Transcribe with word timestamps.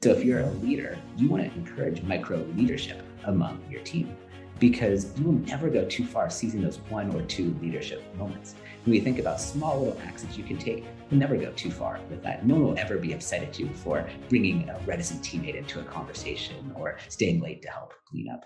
So 0.00 0.12
if 0.12 0.24
you're 0.24 0.42
a 0.42 0.50
leader, 0.50 0.96
you 1.16 1.28
want 1.28 1.42
to 1.42 1.58
encourage 1.58 2.04
micro 2.04 2.36
leadership 2.54 3.02
among 3.24 3.60
your 3.68 3.80
team 3.82 4.16
because 4.60 5.18
you 5.18 5.24
will 5.24 5.32
never 5.32 5.68
go 5.68 5.84
too 5.86 6.06
far 6.06 6.30
seizing 6.30 6.62
those 6.62 6.78
one 6.88 7.12
or 7.16 7.22
two 7.22 7.52
leadership 7.60 8.04
moments. 8.14 8.54
When 8.84 8.94
you 8.94 9.00
think 9.00 9.18
about 9.18 9.40
small 9.40 9.80
little 9.80 10.00
actions 10.06 10.38
you 10.38 10.44
can 10.44 10.56
take, 10.56 10.84
you'll 11.10 11.18
never 11.18 11.36
go 11.36 11.50
too 11.50 11.72
far 11.72 11.98
with 12.10 12.22
that. 12.22 12.46
No 12.46 12.54
one 12.54 12.62
will 12.62 12.78
ever 12.78 12.96
be 12.96 13.12
upset 13.12 13.42
at 13.42 13.58
you 13.58 13.68
for 13.74 14.08
bringing 14.28 14.68
a 14.68 14.78
reticent 14.86 15.20
teammate 15.20 15.56
into 15.56 15.80
a 15.80 15.84
conversation 15.84 16.72
or 16.76 16.96
staying 17.08 17.40
late 17.40 17.60
to 17.62 17.68
help 17.68 17.92
clean 18.08 18.28
up. 18.28 18.44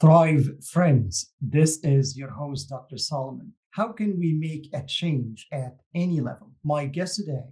Thrive 0.00 0.64
friends. 0.64 1.32
This 1.40 1.80
is 1.82 2.16
your 2.16 2.30
host, 2.30 2.68
Dr. 2.68 2.96
Solomon. 2.96 3.55
How 3.76 3.92
can 3.92 4.18
we 4.18 4.32
make 4.32 4.70
a 4.72 4.86
change 4.86 5.46
at 5.52 5.80
any 5.94 6.22
level? 6.22 6.52
My 6.64 6.86
guest 6.86 7.16
today, 7.16 7.44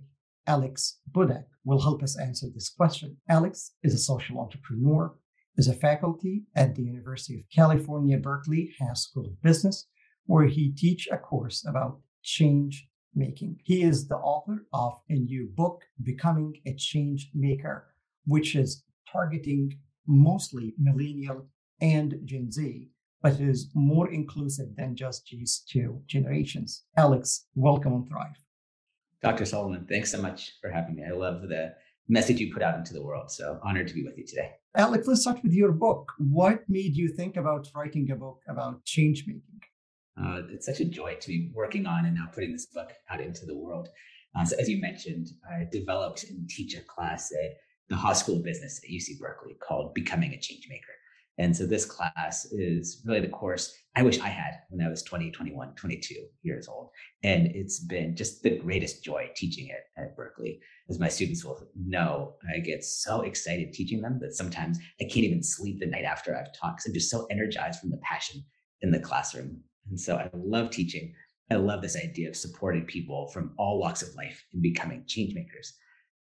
Alex 0.46 0.98
Budak, 1.12 1.44
will 1.66 1.82
help 1.82 2.02
us 2.02 2.18
answer 2.18 2.46
this 2.48 2.70
question. 2.70 3.18
Alex 3.28 3.72
is 3.82 3.92
a 3.92 3.98
social 3.98 4.40
entrepreneur, 4.40 5.14
is 5.58 5.68
a 5.68 5.74
faculty 5.74 6.44
at 6.56 6.76
the 6.76 6.82
University 6.82 7.36
of 7.38 7.44
California, 7.54 8.16
Berkeley 8.16 8.70
Haas 8.80 9.02
School 9.02 9.26
of 9.26 9.42
Business, 9.42 9.86
where 10.24 10.46
he 10.46 10.72
teach 10.72 11.06
a 11.12 11.18
course 11.18 11.62
about 11.68 12.00
change 12.22 12.88
making. 13.14 13.58
He 13.62 13.82
is 13.82 14.08
the 14.08 14.16
author 14.16 14.64
of 14.72 14.94
a 15.10 15.16
new 15.16 15.50
book, 15.54 15.82
Becoming 16.02 16.54
a 16.64 16.72
Change 16.74 17.32
Maker, 17.34 17.92
which 18.24 18.56
is 18.56 18.82
targeting 19.12 19.78
mostly 20.06 20.72
millennial 20.78 21.48
and 21.82 22.18
Gen 22.24 22.50
Z 22.50 22.88
but 23.24 23.40
it 23.40 23.48
is 23.48 23.70
more 23.72 24.12
inclusive 24.12 24.76
than 24.76 24.94
just 24.94 25.26
these 25.32 25.64
two 25.66 25.98
generations. 26.06 26.84
Alex, 26.98 27.46
welcome 27.54 27.94
on 27.94 28.06
Thrive. 28.06 28.36
Dr. 29.22 29.46
Solomon, 29.46 29.86
thanks 29.88 30.12
so 30.12 30.20
much 30.20 30.52
for 30.60 30.68
having 30.68 30.96
me. 30.96 31.04
I 31.08 31.12
love 31.12 31.40
the 31.48 31.72
message 32.06 32.38
you 32.38 32.52
put 32.52 32.62
out 32.62 32.76
into 32.76 32.92
the 32.92 33.02
world. 33.02 33.30
So 33.30 33.58
honored 33.64 33.88
to 33.88 33.94
be 33.94 34.04
with 34.04 34.18
you 34.18 34.26
today. 34.26 34.50
Alex, 34.76 35.06
let's 35.06 35.22
start 35.22 35.42
with 35.42 35.54
your 35.54 35.72
book. 35.72 36.12
What 36.18 36.68
made 36.68 36.94
you 36.96 37.08
think 37.08 37.38
about 37.38 37.66
writing 37.74 38.10
a 38.10 38.14
book 38.14 38.42
about 38.46 38.84
change 38.84 39.24
making? 39.26 39.60
Uh, 40.22 40.42
it's 40.50 40.66
such 40.66 40.80
a 40.80 40.84
joy 40.84 41.16
to 41.18 41.28
be 41.28 41.50
working 41.54 41.86
on 41.86 42.04
and 42.04 42.16
now 42.16 42.26
putting 42.30 42.52
this 42.52 42.66
book 42.66 42.92
out 43.08 43.22
into 43.22 43.46
the 43.46 43.56
world. 43.56 43.88
Uh, 44.38 44.44
so 44.44 44.54
as 44.58 44.68
you 44.68 44.82
mentioned, 44.82 45.28
I 45.50 45.66
developed 45.72 46.24
and 46.24 46.46
teach 46.46 46.76
a 46.76 46.82
class 46.82 47.32
at 47.32 47.56
the 47.88 47.96
Haas 47.96 48.20
School 48.20 48.36
of 48.36 48.44
Business 48.44 48.82
at 48.84 48.90
UC 48.90 49.18
Berkeley 49.18 49.54
called 49.66 49.94
Becoming 49.94 50.34
a 50.34 50.38
Change 50.38 50.66
Maker. 50.68 50.92
And 51.38 51.56
so 51.56 51.66
this 51.66 51.84
class 51.84 52.44
is 52.52 53.02
really 53.04 53.20
the 53.20 53.28
course 53.28 53.74
I 53.96 54.02
wish 54.02 54.20
I 54.20 54.28
had 54.28 54.54
when 54.70 54.84
I 54.84 54.90
was 54.90 55.02
20, 55.02 55.30
21, 55.30 55.74
22 55.74 56.14
years 56.42 56.68
old. 56.68 56.90
And 57.22 57.46
it's 57.48 57.80
been 57.80 58.16
just 58.16 58.42
the 58.42 58.58
greatest 58.58 59.04
joy 59.04 59.30
teaching 59.36 59.68
it 59.68 59.84
at 59.96 60.16
Berkeley. 60.16 60.60
As 60.88 60.98
my 60.98 61.08
students 61.08 61.44
will 61.44 61.68
know, 61.76 62.34
I 62.52 62.58
get 62.58 62.84
so 62.84 63.22
excited 63.22 63.72
teaching 63.72 64.00
them 64.00 64.18
that 64.20 64.34
sometimes 64.34 64.78
I 65.00 65.04
can't 65.04 65.26
even 65.26 65.42
sleep 65.42 65.80
the 65.80 65.86
night 65.86 66.04
after 66.04 66.36
I've 66.36 66.52
taught 66.58 66.76
because 66.76 66.86
I'm 66.86 66.94
just 66.94 67.10
so 67.10 67.26
energized 67.30 67.80
from 67.80 67.90
the 67.90 68.00
passion 68.02 68.44
in 68.82 68.90
the 68.90 69.00
classroom. 69.00 69.60
And 69.88 69.98
so 69.98 70.16
I 70.16 70.28
love 70.32 70.70
teaching. 70.70 71.14
I 71.50 71.56
love 71.56 71.82
this 71.82 71.96
idea 71.96 72.28
of 72.28 72.36
supporting 72.36 72.84
people 72.84 73.28
from 73.28 73.54
all 73.58 73.78
walks 73.78 74.02
of 74.02 74.14
life 74.16 74.42
in 74.52 74.60
becoming 74.60 75.04
change 75.06 75.34
makers. 75.34 75.74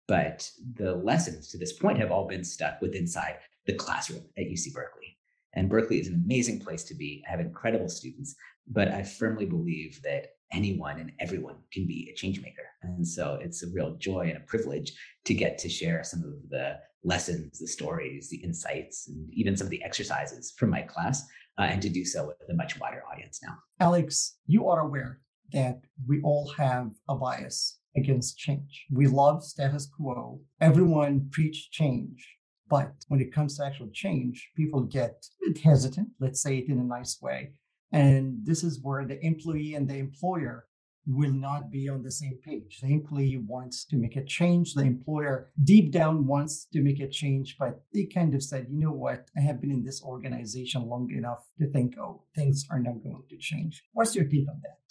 But 0.09 0.51
the 0.75 0.97
lessons 0.97 1.49
to 1.51 1.59
this 1.59 1.75
point 1.75 1.99
have 1.99 2.11
all 2.11 2.27
been 2.27 2.43
stuck 2.43 2.81
with 2.81 2.97
inside 2.97 3.37
the 3.71 3.77
classroom 3.77 4.25
at 4.37 4.47
UC 4.47 4.73
Berkeley. 4.73 5.17
And 5.55 5.69
Berkeley 5.69 6.01
is 6.01 6.09
an 6.09 6.23
amazing 6.25 6.61
place 6.61 6.85
to 6.85 6.95
be. 6.95 7.23
I 7.27 7.31
have 7.31 7.41
incredible 7.41 7.89
students, 7.89 8.35
but 8.67 8.89
I 8.89 9.03
firmly 9.03 9.47
believe 9.47 10.01
that 10.03 10.27
anyone 10.53 10.99
and 10.99 11.13
everyone 11.21 11.57
can 11.73 11.87
be 11.87 12.11
a 12.11 12.17
change 12.17 12.41
maker. 12.41 12.67
And 12.83 13.07
so 13.07 13.39
it's 13.41 13.63
a 13.63 13.71
real 13.73 13.97
joy 13.97 14.29
and 14.29 14.37
a 14.37 14.47
privilege 14.47 14.93
to 15.25 15.35
get 15.35 15.59
to 15.59 15.69
share 15.69 16.03
some 16.03 16.21
of 16.21 16.51
the 16.51 16.79
lessons, 17.05 17.61
the 17.61 17.69
stories, 17.69 18.29
the 18.29 18.39
insights, 18.39 19.09
and 19.09 19.29
even 19.33 19.57
some 19.57 19.67
of 19.67 19.71
the 19.71 19.83
exercises 19.85 20.53
from 20.57 20.71
my 20.71 20.83
class, 20.83 21.23
uh, 21.59 21.63
and 21.63 21.81
to 21.83 21.89
do 21.89 22.05
so 22.05 22.27
with 22.27 22.51
a 22.51 22.55
much 22.55 22.79
wider 22.79 23.03
audience 23.13 23.41
now. 23.43 23.57
Alex, 23.79 24.37
you 24.47 24.69
are 24.69 24.81
aware 24.81 25.21
that 25.53 25.81
we 26.07 26.21
all 26.23 26.53
have 26.59 26.91
a 27.09 27.15
bias 27.15 27.79
against 27.97 28.39
change. 28.39 28.87
We 28.91 29.07
love 29.07 29.45
status 29.45 29.87
quo. 29.87 30.41
Everyone 30.61 31.29
preach 31.31 31.71
change. 31.71 32.40
But 32.71 32.93
when 33.09 33.21
it 33.21 33.35
comes 33.35 33.57
to 33.57 33.67
actual 33.67 33.89
change, 33.93 34.51
people 34.57 34.83
get 34.83 35.27
hesitant, 35.63 36.09
let's 36.21 36.41
say 36.41 36.59
it 36.59 36.69
in 36.69 36.79
a 36.79 36.85
nice 36.85 37.21
way. 37.21 37.55
And 37.93 38.39
this 38.45 38.63
is 38.63 38.81
where 38.81 39.05
the 39.05 39.23
employee 39.27 39.75
and 39.75 39.89
the 39.89 39.97
employer 39.97 40.67
will 41.07 41.33
not 41.33 41.71
be 41.71 41.89
on 41.89 42.03
the 42.03 42.11
same 42.11 42.39
page. 42.45 42.79
The 42.81 42.93
employee 42.93 43.43
wants 43.45 43.85
to 43.87 43.97
make 43.97 44.17
a 44.17 44.25
change. 44.25 44.75
The 44.75 44.83
employer 44.83 45.51
deep 45.65 45.91
down 45.91 46.27
wants 46.27 46.67
to 46.73 46.81
make 46.81 47.01
a 47.01 47.09
change, 47.09 47.57
but 47.59 47.83
they 47.93 48.05
kind 48.05 48.35
of 48.35 48.43
said, 48.43 48.67
you 48.71 48.79
know 48.79 48.93
what? 48.93 49.29
I 49.37 49.41
have 49.41 49.61
been 49.61 49.73
in 49.73 49.83
this 49.83 50.03
organization 50.05 50.87
long 50.87 51.11
enough 51.11 51.49
to 51.59 51.67
think, 51.67 51.99
oh, 51.99 52.23
things 52.37 52.67
are 52.71 52.79
not 52.79 53.03
going 53.03 53.25
to 53.29 53.37
change. 53.37 53.83
What's 53.93 54.15
your 54.15 54.27
take 54.27 54.49
on 54.49 54.61
that? 54.63 54.90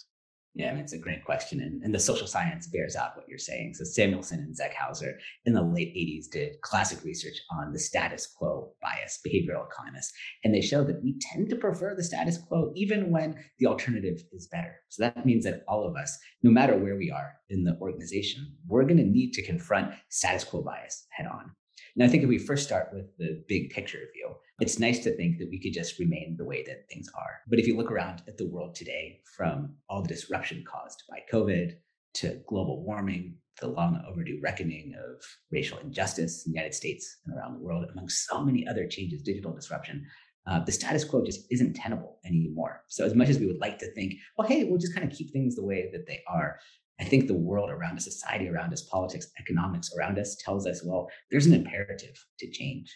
Yeah, 0.54 0.74
it's 0.76 0.92
a 0.92 0.98
great 0.98 1.24
question. 1.24 1.60
And, 1.60 1.82
and 1.84 1.94
the 1.94 2.00
social 2.00 2.26
science 2.26 2.66
bears 2.66 2.96
out 2.96 3.16
what 3.16 3.28
you're 3.28 3.38
saying. 3.38 3.74
So 3.74 3.84
Samuelson 3.84 4.40
and 4.40 4.56
Zeckhauser 4.56 5.12
in 5.44 5.54
the 5.54 5.62
late 5.62 5.94
80s 5.94 6.28
did 6.28 6.60
classic 6.62 7.04
research 7.04 7.40
on 7.52 7.72
the 7.72 7.78
status 7.78 8.26
quo 8.26 8.72
bias, 8.82 9.20
behavioral 9.24 9.66
economists. 9.66 10.12
And 10.42 10.52
they 10.52 10.60
show 10.60 10.82
that 10.84 11.02
we 11.04 11.16
tend 11.20 11.50
to 11.50 11.56
prefer 11.56 11.94
the 11.94 12.02
status 12.02 12.36
quo 12.36 12.72
even 12.74 13.12
when 13.12 13.36
the 13.60 13.66
alternative 13.66 14.22
is 14.32 14.48
better. 14.48 14.74
So 14.88 15.04
that 15.04 15.24
means 15.24 15.44
that 15.44 15.62
all 15.68 15.86
of 15.86 15.94
us, 15.94 16.18
no 16.42 16.50
matter 16.50 16.76
where 16.76 16.96
we 16.96 17.12
are 17.12 17.34
in 17.48 17.62
the 17.62 17.78
organization, 17.80 18.52
we're 18.66 18.84
going 18.84 18.96
to 18.96 19.04
need 19.04 19.32
to 19.34 19.46
confront 19.46 19.94
status 20.08 20.42
quo 20.42 20.62
bias 20.62 21.06
head 21.10 21.28
on. 21.28 21.52
And 21.94 22.04
I 22.04 22.08
think 22.08 22.22
if 22.22 22.28
we 22.28 22.38
first 22.38 22.64
start 22.64 22.90
with 22.92 23.16
the 23.18 23.42
big 23.48 23.70
picture 23.70 23.98
view, 24.14 24.34
it's 24.60 24.78
nice 24.78 24.98
to 25.00 25.16
think 25.16 25.38
that 25.38 25.48
we 25.50 25.60
could 25.60 25.72
just 25.72 25.98
remain 25.98 26.36
the 26.36 26.44
way 26.44 26.62
that 26.64 26.88
things 26.88 27.08
are. 27.14 27.40
But 27.48 27.58
if 27.58 27.66
you 27.66 27.76
look 27.76 27.90
around 27.90 28.22
at 28.28 28.36
the 28.36 28.48
world 28.48 28.74
today, 28.74 29.20
from 29.36 29.74
all 29.88 30.02
the 30.02 30.08
disruption 30.08 30.64
caused 30.70 31.02
by 31.08 31.20
COVID 31.32 31.72
to 32.14 32.40
global 32.46 32.84
warming, 32.84 33.36
the 33.60 33.68
long 33.68 34.02
overdue 34.08 34.40
reckoning 34.42 34.94
of 34.98 35.22
racial 35.50 35.78
injustice 35.78 36.46
in 36.46 36.52
the 36.52 36.58
United 36.58 36.74
States 36.74 37.18
and 37.26 37.36
around 37.36 37.54
the 37.54 37.60
world, 37.60 37.86
among 37.92 38.08
so 38.08 38.42
many 38.42 38.66
other 38.66 38.86
changes, 38.86 39.22
digital 39.22 39.52
disruption, 39.54 40.06
uh, 40.46 40.60
the 40.64 40.72
status 40.72 41.04
quo 41.04 41.22
just 41.24 41.46
isn't 41.50 41.74
tenable 41.74 42.18
anymore. 42.24 42.82
So, 42.88 43.04
as 43.04 43.14
much 43.14 43.28
as 43.28 43.38
we 43.38 43.46
would 43.46 43.60
like 43.60 43.78
to 43.78 43.92
think, 43.92 44.14
well, 44.36 44.48
hey, 44.48 44.64
we'll 44.64 44.78
just 44.78 44.94
kind 44.94 45.10
of 45.10 45.16
keep 45.16 45.30
things 45.30 45.54
the 45.54 45.64
way 45.64 45.90
that 45.92 46.06
they 46.06 46.22
are, 46.26 46.58
I 47.00 47.04
think 47.04 47.26
the 47.26 47.34
world 47.34 47.70
around 47.70 47.96
us, 47.96 48.04
society 48.04 48.48
around 48.48 48.72
us, 48.72 48.82
politics, 48.82 49.28
economics 49.38 49.90
around 49.96 50.18
us 50.18 50.36
tells 50.36 50.66
us, 50.66 50.82
well, 50.84 51.08
there's 51.30 51.46
an 51.46 51.54
imperative 51.54 52.14
to 52.38 52.50
change. 52.50 52.94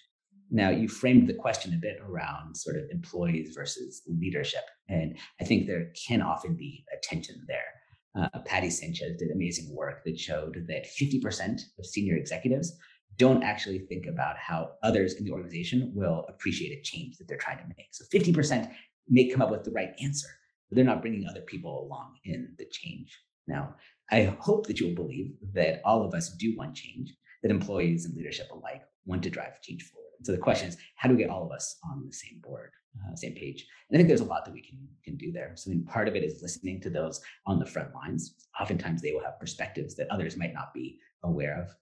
Now, 0.50 0.70
you 0.70 0.88
framed 0.88 1.26
the 1.26 1.34
question 1.34 1.72
a 1.72 1.78
bit 1.78 1.98
around 2.03 2.56
sort 2.56 2.76
of 2.76 2.84
employees 2.91 3.54
versus 3.54 4.03
leadership. 4.06 4.65
And 4.88 5.16
I 5.41 5.44
think 5.44 5.66
there 5.66 5.91
can 6.06 6.20
often 6.20 6.54
be 6.54 6.84
a 6.92 7.00
tension 7.03 7.44
there. 7.48 7.65
Uh, 8.16 8.38
Patty 8.44 8.70
Sanchez 8.70 9.16
did 9.19 9.31
amazing 9.31 9.75
work 9.75 10.04
that 10.04 10.19
showed 10.19 10.66
that 10.69 10.86
50% 11.00 11.60
of 11.78 11.86
senior 11.86 12.16
executives 12.16 12.76
don't 13.16 13.42
actually 13.42 13.81
think 13.81 14.06
about 14.06 14.36
how 14.36 14.72
others 14.82 15.15
in 15.15 15.25
the 15.25 15.32
organization 15.32 15.92
will 15.94 16.25
appreciate 16.28 16.78
a 16.78 16.82
change 16.82 17.16
that 17.16 17.26
they're 17.26 17.38
trying 17.38 17.59
to 17.59 17.75
make. 17.76 17.88
So 17.92 18.04
50% 18.12 18.71
may 19.09 19.28
come 19.28 19.42
up 19.42 19.50
with 19.50 19.65
the 19.65 19.71
right 19.71 19.91
answer, 20.00 20.28
but 20.69 20.76
they're 20.76 20.84
not 20.84 21.00
bringing 21.00 21.26
other 21.26 21.42
people 21.42 21.86
along 21.86 22.16
in 22.25 22.54
the 22.59 22.66
change. 22.71 23.19
Now, 23.47 23.75
I 24.10 24.25
hope 24.41 24.66
that 24.66 24.81
you'll 24.81 24.94
believe 24.94 25.34
that 25.55 25.81
all 25.84 26.05
of 26.05 26.15
us 26.15 26.31
do 26.31 26.55
want 26.56 26.75
change, 26.75 27.15
that 27.43 27.50
employees 27.50 28.05
and 28.05 28.15
leadership 28.15 28.50
alike 28.53 28.82
want 29.06 29.22
to 29.25 29.31
drive 29.31 29.60
change 29.62 29.82
forward. 29.82 30.05
So 30.22 30.32
the 30.32 30.38
question 30.38 30.69
is, 30.69 30.77
how 30.97 31.09
do 31.09 31.15
we 31.15 31.22
get 31.22 31.31
all 31.31 31.44
of 31.44 31.53
us 31.53 31.77
on 31.84 32.04
the 32.06 32.12
same 32.12 32.41
board, 32.43 32.71
uh, 32.97 33.15
same 33.16 33.34
page? 33.34 33.66
And 33.88 33.97
I 33.97 33.99
think 33.99 34.09
there's 34.09 34.21
a 34.21 34.25
lot 34.25 34.44
that 34.44 34.54
we 34.54 34.62
can 34.62 34.78
can 35.04 35.16
do 35.16 35.33
there. 35.33 35.53
So 35.54 35.71
I 35.71 35.75
mean, 35.75 35.84
part 35.84 36.09
of 36.09 36.16
it 36.16 36.25
is 36.25 36.41
listening 36.43 36.81
to 36.83 36.91
those 36.91 37.21
on 37.47 37.59
the 37.59 37.66
front 37.66 37.94
lines. 37.94 38.34
Oftentimes, 38.60 39.03
they 39.03 39.13
will 39.13 39.24
have 39.24 39.41
perspectives 39.41 39.95
that 39.97 40.09
others 40.10 40.36
might 40.36 40.54
not 40.54 40.72
be 40.72 40.98
aware 41.22 41.60
of. 41.60 41.74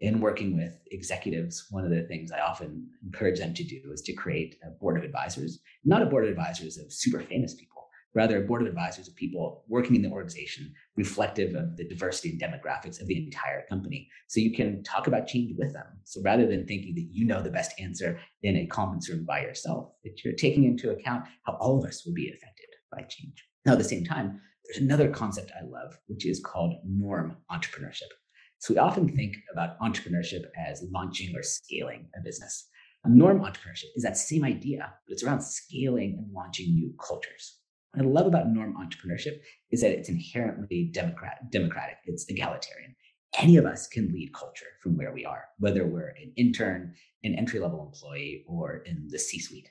In 0.00 0.20
working 0.20 0.56
with 0.56 0.80
executives, 0.92 1.66
one 1.70 1.84
of 1.84 1.90
the 1.90 2.04
things 2.04 2.32
I 2.32 2.40
often 2.40 2.88
encourage 3.04 3.38
them 3.38 3.52
to 3.52 3.64
do 3.64 3.92
is 3.92 4.00
to 4.02 4.14
create 4.14 4.56
a 4.66 4.70
board 4.70 4.96
of 4.96 5.04
advisors, 5.04 5.60
not 5.84 6.00
a 6.00 6.06
board 6.06 6.24
of 6.24 6.30
advisors 6.30 6.78
of 6.78 6.90
super 6.90 7.20
famous 7.20 7.54
people 7.54 7.79
rather 8.14 8.38
a 8.38 8.46
board 8.46 8.62
of 8.62 8.68
advisors 8.68 9.08
of 9.08 9.14
people 9.14 9.64
working 9.68 9.96
in 9.96 10.02
the 10.02 10.10
organization 10.10 10.72
reflective 10.96 11.54
of 11.54 11.76
the 11.76 11.88
diversity 11.88 12.30
and 12.30 12.40
demographics 12.40 13.00
of 13.00 13.06
the 13.06 13.16
entire 13.16 13.64
company. 13.68 14.08
So 14.28 14.40
you 14.40 14.54
can 14.54 14.82
talk 14.82 15.06
about 15.06 15.26
change 15.26 15.54
with 15.58 15.72
them. 15.72 15.86
So 16.04 16.20
rather 16.22 16.46
than 16.46 16.66
thinking 16.66 16.94
that 16.94 17.08
you 17.10 17.24
know 17.24 17.42
the 17.42 17.50
best 17.50 17.72
answer 17.80 18.18
in 18.42 18.56
a 18.56 18.66
conference 18.66 19.08
room 19.08 19.24
by 19.24 19.42
yourself, 19.42 19.92
that 20.04 20.24
you're 20.24 20.34
taking 20.34 20.64
into 20.64 20.90
account 20.90 21.24
how 21.44 21.54
all 21.54 21.78
of 21.78 21.84
us 21.84 22.04
will 22.04 22.14
be 22.14 22.28
affected 22.28 22.66
by 22.90 23.02
change. 23.02 23.44
Now, 23.64 23.72
at 23.72 23.78
the 23.78 23.84
same 23.84 24.04
time, 24.04 24.40
there's 24.64 24.82
another 24.82 25.08
concept 25.08 25.52
I 25.58 25.64
love, 25.64 25.96
which 26.06 26.26
is 26.26 26.40
called 26.40 26.74
norm 26.84 27.36
entrepreneurship. 27.50 28.10
So 28.58 28.74
we 28.74 28.78
often 28.78 29.08
think 29.08 29.36
about 29.52 29.78
entrepreneurship 29.80 30.44
as 30.68 30.84
launching 30.92 31.34
or 31.34 31.42
scaling 31.42 32.08
a 32.16 32.22
business. 32.22 32.68
Norm 33.06 33.40
entrepreneurship 33.40 33.88
is 33.96 34.02
that 34.02 34.18
same 34.18 34.44
idea, 34.44 34.92
but 35.06 35.14
it's 35.14 35.24
around 35.24 35.40
scaling 35.40 36.16
and 36.18 36.32
launching 36.34 36.74
new 36.74 36.92
cultures. 37.00 37.59
What 37.94 38.06
I 38.06 38.08
love 38.08 38.26
about 38.26 38.48
norm 38.48 38.76
entrepreneurship 38.76 39.40
is 39.70 39.80
that 39.80 39.90
it's 39.90 40.08
inherently 40.08 40.90
democrat- 40.92 41.50
democratic, 41.50 41.96
it's 42.04 42.24
egalitarian. 42.28 42.94
Any 43.38 43.56
of 43.56 43.66
us 43.66 43.88
can 43.88 44.12
lead 44.12 44.32
culture 44.32 44.66
from 44.80 44.96
where 44.96 45.12
we 45.12 45.24
are, 45.24 45.44
whether 45.58 45.86
we're 45.86 46.08
an 46.08 46.32
intern, 46.36 46.94
an 47.24 47.34
entry 47.34 47.58
level 47.58 47.84
employee, 47.84 48.44
or 48.46 48.82
in 48.86 49.08
the 49.08 49.18
C 49.18 49.40
suite. 49.40 49.68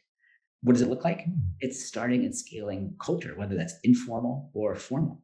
What 0.62 0.74
does 0.74 0.82
it 0.82 0.90
look 0.90 1.06
like? 1.06 1.24
Hmm. 1.24 1.32
It's 1.60 1.86
starting 1.86 2.26
and 2.26 2.36
scaling 2.36 2.96
culture, 3.02 3.34
whether 3.38 3.56
that's 3.56 3.76
informal 3.84 4.52
or 4.54 4.76
formal. 4.76 5.24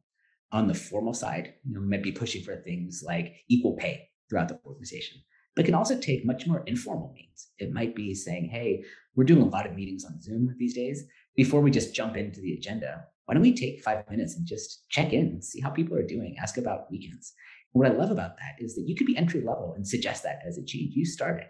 On 0.52 0.66
the 0.66 0.74
formal 0.74 1.12
side, 1.12 1.54
you 1.64 1.74
know, 1.74 1.80
might 1.80 2.02
be 2.02 2.12
pushing 2.12 2.42
for 2.42 2.56
things 2.56 3.02
like 3.04 3.34
equal 3.48 3.76
pay 3.76 4.08
throughout 4.28 4.48
the 4.48 4.58
organization, 4.64 5.20
but 5.54 5.64
can 5.64 5.74
also 5.74 5.98
take 5.98 6.24
much 6.24 6.46
more 6.46 6.62
informal 6.66 7.12
means. 7.12 7.48
It 7.58 7.72
might 7.72 7.94
be 7.94 8.14
saying, 8.14 8.48
hey, 8.48 8.84
we're 9.14 9.24
doing 9.24 9.42
a 9.42 9.48
lot 9.48 9.66
of 9.66 9.74
meetings 9.74 10.04
on 10.04 10.20
Zoom 10.22 10.54
these 10.58 10.74
days. 10.74 11.04
Before 11.36 11.60
we 11.60 11.70
just 11.70 11.94
jump 11.94 12.16
into 12.16 12.40
the 12.40 12.54
agenda, 12.54 13.04
why 13.26 13.34
don't 13.34 13.42
we 13.42 13.54
take 13.54 13.82
five 13.82 14.08
minutes 14.10 14.36
and 14.36 14.46
just 14.46 14.88
check 14.88 15.12
in 15.12 15.42
see 15.42 15.60
how 15.60 15.70
people 15.70 15.96
are 15.96 16.06
doing, 16.06 16.36
ask 16.40 16.56
about 16.56 16.90
weekends. 16.90 17.34
And 17.74 17.82
what 17.82 17.92
I 17.92 17.94
love 17.94 18.10
about 18.10 18.38
that 18.38 18.54
is 18.58 18.74
that 18.74 18.88
you 18.88 18.96
could 18.96 19.06
be 19.06 19.16
entry 19.16 19.42
level 19.42 19.74
and 19.76 19.86
suggest 19.86 20.22
that 20.22 20.40
as 20.46 20.56
a 20.56 20.64
change. 20.64 20.94
You 20.94 21.04
start 21.04 21.40
it. 21.40 21.48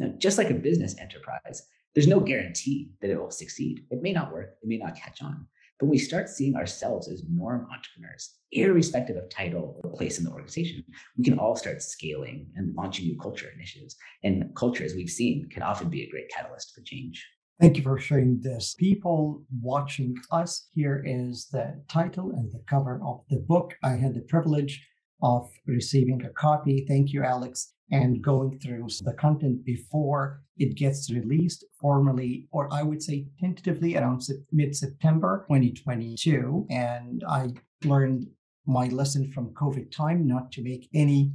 Now, 0.00 0.14
just 0.18 0.36
like 0.36 0.50
a 0.50 0.54
business 0.54 0.96
enterprise, 0.98 1.62
there's 1.94 2.08
no 2.08 2.18
guarantee 2.18 2.90
that 3.00 3.10
it 3.10 3.20
will 3.20 3.30
succeed. 3.30 3.84
It 3.90 4.02
may 4.02 4.12
not 4.12 4.32
work, 4.32 4.56
it 4.62 4.68
may 4.68 4.78
not 4.78 4.96
catch 4.96 5.22
on. 5.22 5.46
But 5.78 5.86
when 5.86 5.92
we 5.92 5.98
start 5.98 6.28
seeing 6.28 6.56
ourselves 6.56 7.08
as 7.08 7.22
norm 7.30 7.68
entrepreneurs, 7.72 8.34
irrespective 8.52 9.16
of 9.16 9.30
title 9.30 9.80
or 9.82 9.92
place 9.92 10.18
in 10.18 10.24
the 10.24 10.30
organization, 10.30 10.84
we 11.16 11.24
can 11.24 11.38
all 11.38 11.54
start 11.54 11.82
scaling 11.82 12.48
and 12.56 12.74
launching 12.74 13.06
new 13.06 13.18
culture 13.18 13.48
initiatives. 13.54 13.96
And 14.24 14.54
culture, 14.56 14.84
as 14.84 14.94
we've 14.94 15.08
seen, 15.08 15.48
can 15.50 15.62
often 15.62 15.88
be 15.88 16.02
a 16.02 16.10
great 16.10 16.30
catalyst 16.30 16.74
for 16.74 16.82
change. 16.82 17.24
Thank 17.60 17.76
you 17.76 17.82
for 17.82 17.98
sharing 17.98 18.40
this. 18.40 18.74
People 18.78 19.42
watching 19.60 20.16
us, 20.30 20.68
here 20.74 21.02
is 21.04 21.48
the 21.52 21.82
title 21.88 22.30
and 22.30 22.50
the 22.50 22.62
cover 22.66 23.00
of 23.04 23.20
the 23.28 23.38
book. 23.38 23.74
I 23.82 23.90
had 23.90 24.14
the 24.14 24.22
privilege 24.22 24.86
of 25.22 25.50
receiving 25.66 26.24
a 26.24 26.30
copy. 26.30 26.86
Thank 26.88 27.12
you, 27.12 27.22
Alex 27.22 27.74
and 27.90 28.22
going 28.22 28.58
through 28.58 28.86
the 29.02 29.14
content 29.14 29.64
before 29.64 30.42
it 30.56 30.76
gets 30.76 31.10
released 31.10 31.64
formally, 31.80 32.46
or 32.52 32.72
I 32.72 32.82
would 32.82 33.02
say 33.02 33.26
tentatively 33.40 33.96
around 33.96 34.22
mid 34.52 34.76
September 34.76 35.44
2022. 35.48 36.66
And 36.70 37.24
I 37.28 37.48
learned 37.84 38.26
my 38.66 38.86
lesson 38.88 39.32
from 39.32 39.54
COVID 39.54 39.90
time 39.90 40.26
not 40.26 40.52
to 40.52 40.62
make 40.62 40.88
any 40.94 41.32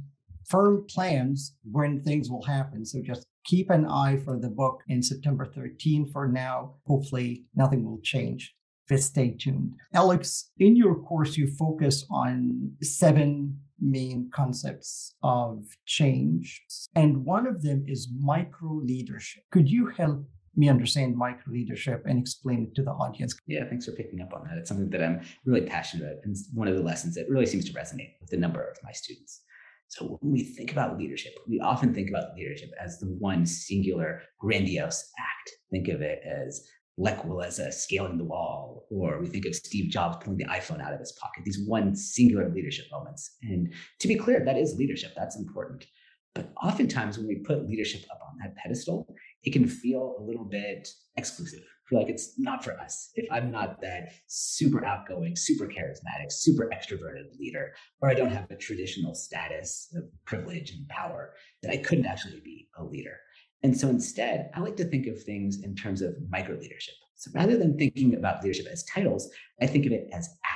firm 0.48 0.86
plans 0.88 1.56
when 1.70 2.02
things 2.02 2.30
will 2.30 2.44
happen. 2.44 2.84
So 2.86 3.02
just 3.02 3.26
keep 3.46 3.70
an 3.70 3.86
eye 3.86 4.18
for 4.24 4.38
the 4.38 4.50
book 4.50 4.82
in 4.88 5.02
September 5.02 5.46
13 5.46 6.10
for 6.12 6.28
now. 6.28 6.74
Hopefully, 6.86 7.44
nothing 7.54 7.84
will 7.84 8.00
change. 8.02 8.54
But 8.88 9.00
stay 9.00 9.36
tuned. 9.36 9.74
Alex, 9.94 10.50
in 10.58 10.76
your 10.76 10.94
course, 10.94 11.36
you 11.36 11.48
focus 11.48 12.06
on 12.10 12.72
seven 12.82 13.58
main 13.80 14.30
concepts 14.32 15.14
of 15.22 15.64
change. 15.86 16.62
And 16.94 17.24
one 17.24 17.46
of 17.46 17.62
them 17.62 17.84
is 17.88 18.08
micro 18.20 18.74
leadership. 18.74 19.42
Could 19.50 19.68
you 19.68 19.88
help 19.88 20.24
me 20.54 20.68
understand 20.68 21.16
micro 21.16 21.52
leadership 21.52 22.04
and 22.06 22.18
explain 22.18 22.62
it 22.62 22.74
to 22.76 22.82
the 22.82 22.92
audience? 22.92 23.36
Yeah, 23.46 23.68
thanks 23.68 23.86
for 23.86 23.92
picking 23.92 24.20
up 24.20 24.32
on 24.32 24.44
that. 24.44 24.56
It's 24.56 24.68
something 24.68 24.88
that 24.90 25.02
I'm 25.02 25.20
really 25.44 25.66
passionate 25.66 26.04
about. 26.04 26.24
And 26.24 26.36
one 26.54 26.68
of 26.68 26.76
the 26.76 26.82
lessons 26.82 27.14
that 27.16 27.28
really 27.28 27.46
seems 27.46 27.64
to 27.66 27.72
resonate 27.72 28.14
with 28.20 28.32
a 28.32 28.36
number 28.36 28.62
of 28.62 28.78
my 28.82 28.92
students. 28.92 29.42
So 29.88 30.18
when 30.20 30.32
we 30.32 30.42
think 30.42 30.72
about 30.72 30.98
leadership, 30.98 31.32
we 31.48 31.60
often 31.60 31.94
think 31.94 32.08
about 32.10 32.34
leadership 32.36 32.70
as 32.82 32.98
the 32.98 33.06
one 33.06 33.46
singular 33.46 34.22
grandiose 34.38 35.10
act. 35.18 35.50
Think 35.70 35.88
of 35.88 36.00
it 36.00 36.22
as 36.24 36.66
Lech 36.98 37.22
Walesa 37.22 37.72
scaling 37.72 38.16
the 38.16 38.24
wall, 38.24 38.86
or 38.90 39.20
we 39.20 39.26
think 39.26 39.44
of 39.44 39.54
Steve 39.54 39.90
Jobs 39.90 40.16
pulling 40.22 40.38
the 40.38 40.46
iPhone 40.46 40.80
out 40.80 40.94
of 40.94 41.00
his 41.00 41.12
pocket, 41.20 41.44
these 41.44 41.60
one 41.66 41.94
singular 41.94 42.48
leadership 42.48 42.86
moments. 42.90 43.36
And 43.42 43.72
to 44.00 44.08
be 44.08 44.16
clear, 44.16 44.44
that 44.44 44.56
is 44.56 44.76
leadership, 44.76 45.12
that's 45.14 45.36
important. 45.36 45.86
But 46.36 46.52
oftentimes 46.62 47.16
when 47.16 47.26
we 47.26 47.36
put 47.36 47.66
leadership 47.66 48.02
up 48.12 48.20
on 48.30 48.36
that 48.42 48.54
pedestal, 48.56 49.08
it 49.42 49.54
can 49.54 49.66
feel 49.66 50.16
a 50.18 50.22
little 50.22 50.44
bit 50.44 50.86
exclusive. 51.16 51.62
feel 51.88 51.98
like 51.98 52.10
it's 52.10 52.38
not 52.38 52.62
for 52.62 52.78
us. 52.78 53.10
If 53.14 53.26
I'm 53.32 53.50
not 53.50 53.80
that 53.80 54.12
super 54.26 54.84
outgoing, 54.84 55.34
super 55.34 55.66
charismatic, 55.66 56.30
super 56.30 56.68
extroverted 56.74 57.38
leader, 57.38 57.72
or 58.02 58.10
I 58.10 58.14
don't 58.14 58.32
have 58.32 58.50
a 58.50 58.56
traditional 58.56 59.14
status 59.14 59.88
of 59.96 60.04
privilege 60.26 60.72
and 60.72 60.86
power, 60.88 61.32
that 61.62 61.72
I 61.72 61.78
couldn't 61.78 62.04
actually 62.04 62.40
be 62.44 62.68
a 62.76 62.84
leader. 62.84 63.16
And 63.62 63.74
so 63.74 63.88
instead, 63.88 64.50
I 64.54 64.60
like 64.60 64.76
to 64.76 64.84
think 64.84 65.06
of 65.06 65.22
things 65.22 65.62
in 65.62 65.74
terms 65.74 66.02
of 66.02 66.16
micro 66.28 66.56
leadership. 66.56 66.96
So 67.14 67.30
rather 67.34 67.56
than 67.56 67.78
thinking 67.78 68.14
about 68.14 68.42
leadership 68.42 68.66
as 68.70 68.84
titles, 68.84 69.30
I 69.62 69.66
think 69.66 69.86
of 69.86 69.92
it 69.92 70.10
as 70.12 70.28
acts. 70.44 70.55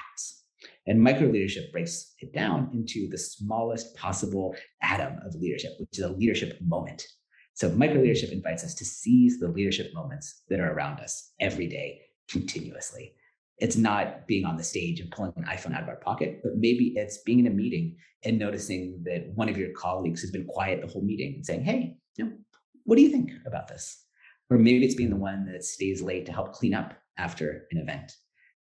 And 0.91 1.01
micro 1.01 1.29
leadership 1.29 1.71
breaks 1.71 2.15
it 2.19 2.35
down 2.35 2.69
into 2.75 3.09
the 3.09 3.17
smallest 3.17 3.95
possible 3.95 4.57
atom 4.83 5.21
of 5.25 5.37
leadership, 5.37 5.75
which 5.79 5.97
is 5.97 6.05
a 6.05 6.09
leadership 6.09 6.59
moment. 6.61 7.07
So 7.55 7.71
micro 7.71 8.01
leadership 8.01 8.33
invites 8.33 8.65
us 8.65 8.75
to 8.75 8.85
seize 8.85 9.39
the 9.39 9.47
leadership 9.47 9.95
moments 9.95 10.43
that 10.49 10.59
are 10.59 10.73
around 10.73 10.99
us 10.99 11.31
every 11.39 11.69
day, 11.69 12.01
continuously. 12.29 13.15
It's 13.59 13.77
not 13.77 14.27
being 14.27 14.45
on 14.45 14.57
the 14.57 14.65
stage 14.65 14.99
and 14.99 15.13
pulling 15.13 15.33
an 15.37 15.45
iPhone 15.45 15.77
out 15.77 15.85
of 15.85 15.89
our 15.89 16.01
pocket, 16.01 16.41
but 16.43 16.57
maybe 16.57 16.95
it's 16.97 17.19
being 17.19 17.39
in 17.39 17.47
a 17.47 17.51
meeting 17.51 17.97
and 18.25 18.37
noticing 18.37 19.01
that 19.05 19.31
one 19.37 19.49
of 19.49 19.57
your 19.57 19.71
colleagues 19.77 20.23
has 20.23 20.33
been 20.33 20.47
quiet 20.47 20.81
the 20.81 20.89
whole 20.89 21.05
meeting 21.05 21.35
and 21.37 21.47
saying, 21.47 21.63
Hey, 21.63 21.99
you 22.17 22.25
know, 22.25 22.33
what 22.83 22.97
do 22.97 23.03
you 23.03 23.11
think 23.11 23.31
about 23.47 23.69
this? 23.69 24.05
Or 24.51 24.59
maybe 24.59 24.85
it's 24.85 24.97
being 24.97 25.11
the 25.11 25.15
one 25.15 25.47
that 25.53 25.63
stays 25.63 26.03
late 26.03 26.27
to 26.27 26.33
help 26.33 26.53
clean 26.53 26.75
up 26.75 26.95
after 27.17 27.69
an 27.71 27.79
event. 27.79 28.11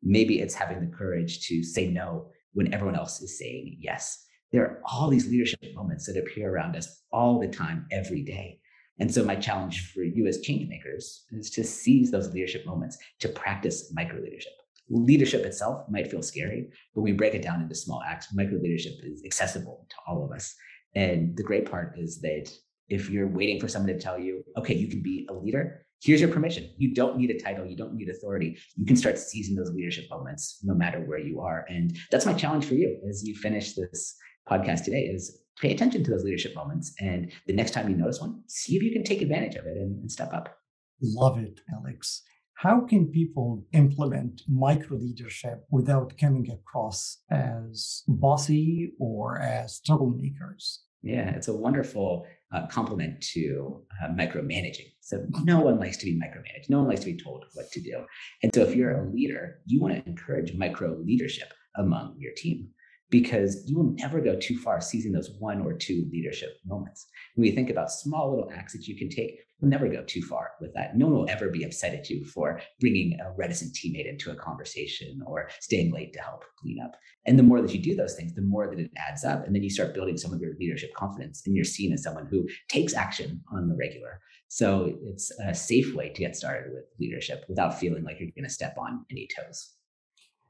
Maybe 0.02 0.40
it's 0.40 0.56
having 0.56 0.80
the 0.80 0.96
courage 0.96 1.48
to 1.48 1.64
say 1.64 1.88
no 1.88 2.30
when 2.54 2.74
everyone 2.74 2.96
else 2.96 3.22
is 3.22 3.38
saying 3.38 3.78
yes. 3.80 4.26
There 4.52 4.64
are 4.64 4.82
all 4.84 5.10
these 5.10 5.30
leadership 5.30 5.60
moments 5.76 6.08
that 6.08 6.18
appear 6.18 6.52
around 6.52 6.76
us 6.76 7.04
all 7.12 7.40
the 7.40 7.48
time, 7.48 7.86
every 7.92 8.24
day. 8.24 8.60
And 9.00 9.14
so, 9.14 9.24
my 9.24 9.36
challenge 9.36 9.92
for 9.94 10.04
you 10.04 10.28
as 10.28 10.42
change 10.42 10.68
makers 10.68 11.26
is 11.32 11.50
to 11.52 11.64
seize 11.64 12.12
those 12.12 12.34
leadership 12.34 12.66
moments, 12.66 12.98
to 13.20 13.30
practice 13.30 13.92
micro 13.94 14.20
leadership. 14.20 14.54
Leadership 14.90 15.46
itself 15.46 15.86
might 15.90 16.10
feel 16.10 16.24
scary, 16.24 16.68
but 16.94 17.02
when 17.02 17.14
we 17.14 17.18
break 17.18 17.36
it 17.36 17.44
down 17.44 17.62
into 17.62 17.76
small 17.76 18.02
acts, 18.02 18.34
micro 18.34 18.58
leadership 18.60 18.94
is 19.04 19.24
accessible 19.24 19.86
to 19.90 19.96
all 20.08 20.26
of 20.26 20.32
us. 20.32 20.56
And 20.96 21.38
the 21.38 21.44
great 21.44 21.70
part 21.70 21.94
is 21.98 22.20
that 22.22 22.52
if 22.90 23.10
you're 23.10 23.28
waiting 23.28 23.60
for 23.60 23.68
someone 23.68 23.94
to 23.94 24.00
tell 24.00 24.20
you, 24.20 24.44
okay, 24.58 24.74
you 24.74 24.88
can 24.88 25.02
be 25.02 25.28
a 25.30 25.34
leader, 25.34 25.86
here's 26.02 26.22
your 26.22 26.30
permission. 26.30 26.70
You 26.78 26.94
don't 26.94 27.18
need 27.18 27.30
a 27.30 27.40
title, 27.40 27.66
you 27.66 27.76
don't 27.76 27.94
need 27.94 28.10
authority. 28.10 28.58
You 28.76 28.86
can 28.86 28.96
start 28.96 29.18
seizing 29.18 29.56
those 29.56 29.72
leadership 29.72 30.06
moments 30.10 30.60
no 30.64 30.74
matter 30.74 31.00
where 31.00 31.20
you 31.20 31.42
are. 31.42 31.66
And 31.70 31.98
that's 32.12 32.26
my 32.26 32.34
challenge 32.34 32.66
for 32.66 32.76
you 32.76 33.00
as 33.08 33.24
you 33.24 33.36
finish 33.36 33.76
this 33.76 34.16
podcast 34.50 34.84
today 34.84 35.02
is 35.02 35.42
pay 35.60 35.72
attention 35.72 36.04
to 36.04 36.12
those 36.12 36.24
leadership 36.24 36.56
moments. 36.56 36.94
And 37.00 37.32
the 37.48 37.54
next 37.54 37.72
time 37.72 37.90
you 37.90 37.96
notice 37.96 38.20
one, 38.20 38.42
see 38.48 38.76
if 38.76 38.84
you 38.84 38.92
can 38.92 39.04
take 39.04 39.22
advantage 39.22 39.56
of 39.56 39.66
it 39.66 39.78
and, 39.78 40.00
and 40.00 40.12
step 40.12 40.34
up. 40.34 40.58
Love 41.02 41.38
it, 41.38 41.62
Alex. 41.74 42.24
How 42.56 42.82
can 42.82 43.08
people 43.08 43.64
implement 43.72 44.42
micro 44.50 44.98
leadership 44.98 45.66
without 45.72 46.18
coming 46.20 46.52
across 46.52 47.20
as 47.32 48.04
bossy 48.06 48.92
or 49.00 49.40
as 49.40 49.80
troublemakers? 49.88 50.80
Yeah, 51.02 51.30
it's 51.30 51.48
a 51.48 51.56
wonderful 51.56 52.26
uh, 52.54 52.68
complement 52.68 53.22
to 53.34 53.84
uh, 54.04 54.08
micromanaging. 54.10 54.92
So 55.02 55.26
no 55.44 55.60
one 55.60 55.80
likes 55.80 55.98
to 55.98 56.06
be 56.06 56.20
micromanaged. 56.20 56.70
No 56.70 56.80
one 56.80 56.88
likes 56.90 57.02
to 57.02 57.12
be 57.12 57.22
told 57.22 57.46
what 57.54 57.72
to 57.72 57.82
do. 57.82 58.06
And 58.44 58.54
so 58.54 58.62
if 58.62 58.76
you're 58.76 58.92
a 58.92 59.10
leader, 59.12 59.60
you 59.66 59.82
want 59.82 59.96
to 59.96 60.10
encourage 60.10 60.56
micro 60.56 60.98
leadership 61.04 61.54
among 61.76 62.16
your 62.18 62.34
team 62.36 62.70
because 63.10 63.64
you 63.68 63.76
will 63.76 63.96
never 63.98 64.22
go 64.22 64.36
too 64.40 64.58
far 64.58 64.82
seizing 64.82 65.12
those 65.12 65.32
one 65.40 65.62
or 65.62 65.74
two 65.74 66.08
leadership 66.12 66.58
moments. 66.66 67.08
When 67.36 67.46
you 67.46 67.54
think 67.54 67.70
about 67.70 67.92
small 67.92 68.30
little 68.30 68.52
acts 68.54 68.74
that 68.74 68.88
you 68.88 68.96
can 68.96 69.10
take, 69.10 69.40
you'll 69.60 69.70
never 69.70 69.88
go 69.90 70.04
too 70.04 70.22
far 70.22 70.52
with 70.62 70.74
that. 70.76 70.96
No 70.96 71.08
one 71.08 71.16
will 71.16 71.30
ever 71.30 71.50
be 71.50 71.64
upset 71.64 71.94
at 71.94 72.10
you 72.10 72.24
for 72.26 72.62
bringing 72.80 73.18
a 73.20 73.32
reticent 73.32 73.74
teammate 73.74 74.08
into 74.08 74.32
a 74.32 74.36
conversation 74.36 75.22
or 75.26 75.50
staying 75.60 75.92
late 75.92 76.14
to 76.14 76.22
help 76.22 76.44
clean 76.60 76.80
up. 76.84 76.96
And 77.26 77.38
the 77.38 77.44
more 77.44 77.62
that 77.62 77.74
you 77.74 77.82
do 77.82 77.96
those 77.96 78.16
things, 78.16 78.34
the 78.34 78.42
more 78.42 78.70
that 78.70 78.80
it 78.80 78.92
adds 78.98 79.24
up. 79.24 79.46
And 79.46 79.56
then 79.56 79.64
you 79.64 79.70
start 79.70 79.94
building 79.94 80.18
some 80.18 80.34
of 80.34 80.40
your 80.40 80.54
leadership 80.60 80.94
confidence 80.94 81.44
and 81.46 81.56
you're 81.56 81.66
seen 81.66 81.94
as 81.94 82.04
someone 82.04 82.28
who 82.28 82.48
takes 82.70 82.94
action 82.94 83.42
on 83.52 83.68
the 83.68 83.76
regular. 83.76 84.20
So 84.48 84.94
it's 85.04 85.32
a 85.46 85.54
safe 85.54 85.94
way 85.94 86.10
to 86.10 86.20
get 86.20 86.36
started 86.36 86.74
with 86.74 86.86
leadership 87.00 87.46
without 87.48 87.80
feeling 87.80 88.04
like 88.04 88.20
you're 88.20 88.32
going 88.36 88.46
to 88.46 88.50
step 88.50 88.76
on 88.80 89.06
any 89.12 89.28
toes. 89.36 89.76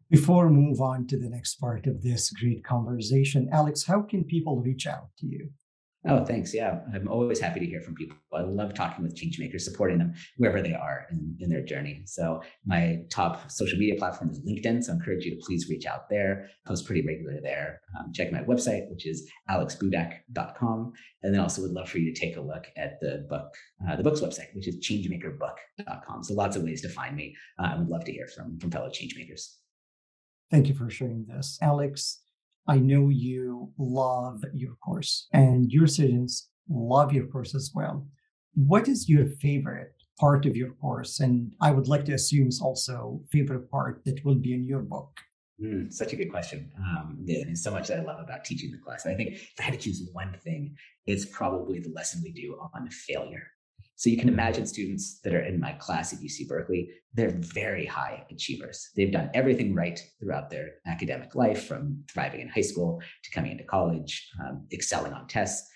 Before 0.09 0.47
we 0.47 0.55
move 0.55 0.81
on 0.81 1.05
to 1.07 1.19
the 1.19 1.29
next 1.29 1.55
part 1.55 1.85
of 1.85 2.01
this 2.01 2.31
great 2.31 2.63
conversation, 2.63 3.47
Alex, 3.53 3.85
how 3.85 4.01
can 4.01 4.23
people 4.23 4.59
reach 4.59 4.87
out 4.87 5.09
to 5.19 5.27
you? 5.27 5.49
Oh, 6.07 6.25
thanks. 6.25 6.51
Yeah, 6.51 6.79
I'm 6.93 7.07
always 7.07 7.39
happy 7.39 7.59
to 7.59 7.65
hear 7.65 7.81
from 7.81 7.93
people. 7.93 8.15
I 8.33 8.41
love 8.41 8.73
talking 8.73 9.03
with 9.03 9.15
change 9.15 9.37
makers, 9.37 9.65
supporting 9.65 9.99
them 9.99 10.13
wherever 10.37 10.63
they 10.63 10.73
are 10.73 11.05
in, 11.11 11.35
in 11.41 11.49
their 11.49 11.61
journey. 11.61 12.01
So 12.05 12.41
my 12.65 13.01
top 13.11 13.51
social 13.51 13.77
media 13.77 13.95
platform 13.99 14.31
is 14.31 14.39
LinkedIn. 14.39 14.83
So 14.83 14.93
I 14.93 14.95
encourage 14.95 15.25
you 15.25 15.35
to 15.35 15.41
please 15.45 15.69
reach 15.69 15.85
out 15.85 16.09
there. 16.09 16.49
post 16.65 16.87
pretty 16.87 17.05
regularly 17.05 17.41
there. 17.43 17.81
Um, 17.99 18.11
check 18.11 18.31
my 18.31 18.41
website, 18.43 18.89
which 18.89 19.05
is 19.05 19.29
alexbudak.com. 19.49 20.93
And 21.21 21.33
then 21.33 21.41
also 21.41 21.61
would 21.61 21.71
love 21.71 21.89
for 21.89 21.99
you 21.99 22.11
to 22.11 22.19
take 22.19 22.37
a 22.37 22.41
look 22.41 22.65
at 22.77 22.99
the 23.01 23.27
book, 23.29 23.53
uh, 23.87 23.95
the 23.97 24.03
book's 24.03 24.21
website, 24.21 24.55
which 24.55 24.69
is 24.69 24.77
changemakerbook.com. 24.77 26.23
So 26.23 26.33
lots 26.33 26.55
of 26.55 26.63
ways 26.63 26.81
to 26.81 26.89
find 26.89 27.15
me. 27.15 27.35
Uh, 27.59 27.73
I 27.73 27.77
would 27.77 27.89
love 27.89 28.05
to 28.05 28.11
hear 28.13 28.27
from, 28.33 28.57
from 28.57 28.71
fellow 28.71 28.89
change 28.89 29.15
makers. 29.17 29.59
Thank 30.51 30.67
you 30.67 30.73
for 30.73 30.89
sharing 30.89 31.25
this. 31.25 31.57
Alex, 31.61 32.21
I 32.67 32.77
know 32.77 33.09
you 33.09 33.71
love 33.77 34.43
your 34.53 34.75
course 34.75 35.27
and 35.33 35.71
your 35.71 35.87
students 35.87 36.49
love 36.69 37.13
your 37.13 37.27
course 37.27 37.55
as 37.55 37.71
well. 37.73 38.07
What 38.53 38.87
is 38.87 39.07
your 39.07 39.25
favorite 39.25 39.93
part 40.19 40.45
of 40.45 40.55
your 40.55 40.71
course? 40.73 41.19
And 41.19 41.53
I 41.61 41.71
would 41.71 41.87
like 41.87 42.05
to 42.05 42.13
assume 42.13 42.47
it's 42.47 42.61
also 42.61 43.21
favorite 43.31 43.69
part 43.71 44.01
that 44.05 44.23
will 44.25 44.35
be 44.35 44.53
in 44.53 44.65
your 44.65 44.81
book. 44.81 45.11
Mm, 45.61 45.91
such 45.91 46.13
a 46.13 46.15
good 46.15 46.31
question. 46.31 46.71
Um, 46.77 47.17
yeah, 47.25 47.43
there's 47.45 47.63
so 47.63 47.71
much 47.71 47.89
that 47.89 47.99
I 47.99 48.03
love 48.03 48.19
about 48.19 48.45
teaching 48.45 48.71
the 48.71 48.77
class. 48.77 49.05
I 49.05 49.13
think 49.13 49.33
if 49.33 49.53
I 49.59 49.63
had 49.63 49.73
to 49.73 49.79
choose 49.79 50.07
one 50.13 50.35
thing, 50.43 50.75
it's 51.05 51.25
probably 51.25 51.79
the 51.79 51.89
lesson 51.89 52.21
we 52.23 52.31
do 52.31 52.57
on 52.73 52.89
failure. 52.89 53.47
So 53.99 54.09
you 54.09 54.15
can 54.15 54.29
imagine 54.29 54.65
students 54.65 55.19
that 55.25 55.33
are 55.33 55.41
in 55.41 55.59
my 55.59 55.73
class 55.73 56.13
at 56.13 56.21
UC 56.21 56.47
Berkeley, 56.47 56.89
they're 57.13 57.35
very 57.35 57.85
high 57.85 58.25
achievers. 58.31 58.91
They've 58.95 59.11
done 59.11 59.29
everything 59.33 59.75
right 59.75 59.99
throughout 60.21 60.49
their 60.49 60.75
academic 60.87 61.35
life, 61.35 61.67
from 61.67 62.05
thriving 62.09 62.39
in 62.39 62.47
high 62.47 62.61
school 62.61 63.01
to 63.25 63.31
coming 63.31 63.51
into 63.51 63.65
college, 63.65 64.31
um, 64.39 64.65
excelling 64.71 65.11
on 65.11 65.27
tests. 65.27 65.69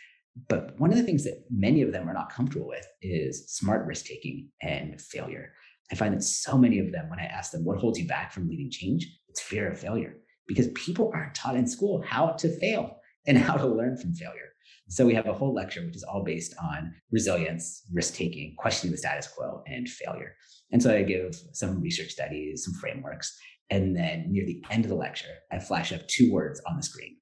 But 0.48 0.80
one 0.80 0.89
of 0.89 0.96
the 0.96 1.03
things 1.03 1.25
that 1.25 1.44
many 1.51 1.82
of 1.82 1.92
them 1.92 2.10
are 2.10 2.13
not 2.13 2.32
comfortable 2.32 2.70
with 2.70 2.88
is 3.01 3.51
smart 3.51 3.86
risk 3.86 4.06
taking 4.06 4.48
and 4.62 5.01
failure. 5.01 5.51
I 5.92 5.96
find 5.96 6.13
that 6.13 6.24
so 6.24 6.58
many 6.58 6.80
of 6.80 6.94
them, 6.94 7.10
when 7.10 7.20
I 7.20 7.25
ask 7.25 7.51
them 7.51 7.65
what 7.65 7.77
holds 7.77 8.00
you 8.00 8.08
back 8.08 8.32
from 8.32 8.48
leading 8.48 8.72
change, 8.72 9.06
it's 9.27 9.42
fear 9.42 9.70
of 9.70 9.77
failure 9.77 10.15
because 10.48 10.70
people 10.75 11.12
aren't 11.13 11.36
taught 11.36 11.58
in 11.58 11.68
school 11.68 12.01
how 12.08 12.27
to 12.27 12.58
fail 12.58 13.01
and 13.27 13.38
how 13.48 13.56
to 13.56 13.68
learn 13.68 13.98
from 13.98 14.13
failure. 14.13 14.53
So 14.89 15.05
we 15.05 15.13
have 15.13 15.27
a 15.27 15.34
whole 15.34 15.53
lecture, 15.53 15.84
which 15.86 15.96
is 15.96 16.03
all 16.03 16.24
based 16.24 16.53
on 16.62 16.93
resilience, 17.12 17.84
risk 17.91 18.15
taking, 18.15 18.55
questioning 18.58 18.91
the 18.91 18.98
status 18.98 19.27
quo, 19.27 19.63
and 19.67 19.88
failure. 19.88 20.36
And 20.72 20.82
so 20.82 20.93
I 20.93 21.03
give 21.03 21.36
some 21.53 21.82
research 21.82 22.12
studies, 22.12 22.65
some 22.65 22.74
frameworks. 22.74 23.38
And 23.70 23.96
then 23.96 24.32
near 24.32 24.46
the 24.46 24.63
end 24.70 24.86
of 24.86 24.89
the 24.89 24.96
lecture, 24.96 25.34
I 25.51 25.60
flash 25.60 25.93
up 25.93 26.08
two 26.08 26.32
words 26.32 26.62
on 26.67 26.77
the 26.77 26.84
screen 26.84 27.17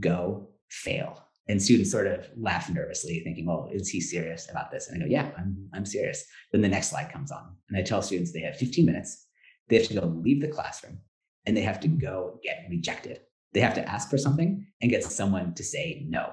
go, 0.00 0.48
fail. 0.68 1.22
And 1.48 1.62
students 1.62 1.92
sort 1.92 2.08
of 2.08 2.26
laugh 2.36 2.68
nervously, 2.68 3.20
thinking, 3.20 3.46
well, 3.46 3.70
is 3.72 3.88
he 3.88 4.00
serious 4.00 4.50
about 4.50 4.72
this? 4.72 4.88
And 4.88 5.00
I 5.00 5.06
go, 5.06 5.10
yeah, 5.10 5.30
I'm, 5.38 5.68
I'm 5.72 5.86
serious. 5.86 6.24
Then 6.50 6.60
the 6.60 6.68
next 6.68 6.90
slide 6.90 7.12
comes 7.12 7.30
on. 7.30 7.54
And 7.68 7.78
I 7.78 7.82
tell 7.82 8.02
students 8.02 8.32
they 8.32 8.40
have 8.40 8.56
15 8.56 8.84
minutes. 8.84 9.26
They 9.68 9.76
have 9.76 9.86
to 9.86 9.94
go 9.94 10.06
leave 10.06 10.40
the 10.40 10.48
classroom 10.48 10.98
and 11.46 11.56
they 11.56 11.62
have 11.62 11.80
to 11.80 11.88
go 11.88 12.40
get 12.42 12.66
rejected. 12.68 13.20
They 13.52 13.60
have 13.60 13.74
to 13.74 13.88
ask 13.88 14.10
for 14.10 14.18
something 14.18 14.66
and 14.82 14.90
get 14.90 15.04
someone 15.04 15.54
to 15.54 15.64
say 15.64 16.04
no. 16.08 16.32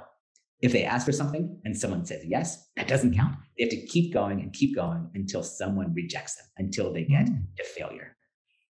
If 0.64 0.72
they 0.72 0.86
ask 0.86 1.06
for 1.06 1.12
something 1.12 1.60
and 1.66 1.78
someone 1.78 2.06
says 2.06 2.24
yes, 2.26 2.70
that 2.78 2.88
doesn't 2.88 3.16
count. 3.16 3.36
They 3.58 3.66
have 3.66 3.72
to 3.72 3.86
keep 3.86 4.14
going 4.14 4.40
and 4.40 4.54
keep 4.54 4.74
going 4.74 5.10
until 5.14 5.44
someone 5.44 5.94
rejects 5.94 6.38
them, 6.38 6.46
until 6.58 6.94
they 6.94 7.04
get 7.04 7.26
mm. 7.26 7.44
to 7.58 7.64
failure. 7.66 8.16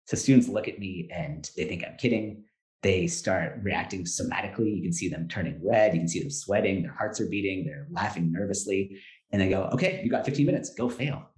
So 0.06 0.16
students 0.16 0.48
look 0.48 0.70
at 0.70 0.80
me 0.80 1.10
and 1.14 1.50
they 1.58 1.66
think 1.66 1.84
I'm 1.86 1.98
kidding. 1.98 2.46
They 2.82 3.08
start 3.08 3.60
reacting 3.62 4.06
somatically. 4.06 4.74
You 4.74 4.82
can 4.84 4.94
see 4.94 5.10
them 5.10 5.28
turning 5.28 5.60
red. 5.62 5.94
You 5.94 6.00
can 6.00 6.08
see 6.08 6.22
them 6.22 6.32
sweating. 6.32 6.82
Their 6.82 6.94
hearts 6.94 7.20
are 7.20 7.28
beating. 7.28 7.66
They're 7.66 7.88
laughing 7.92 8.32
nervously. 8.32 8.98
And 9.34 9.42
they 9.42 9.50
go, 9.50 9.64
okay, 9.74 10.00
you 10.02 10.10
got 10.10 10.26
15 10.26 10.46
minutes, 10.46 10.74
go 10.74 10.88
fail. 10.88 11.30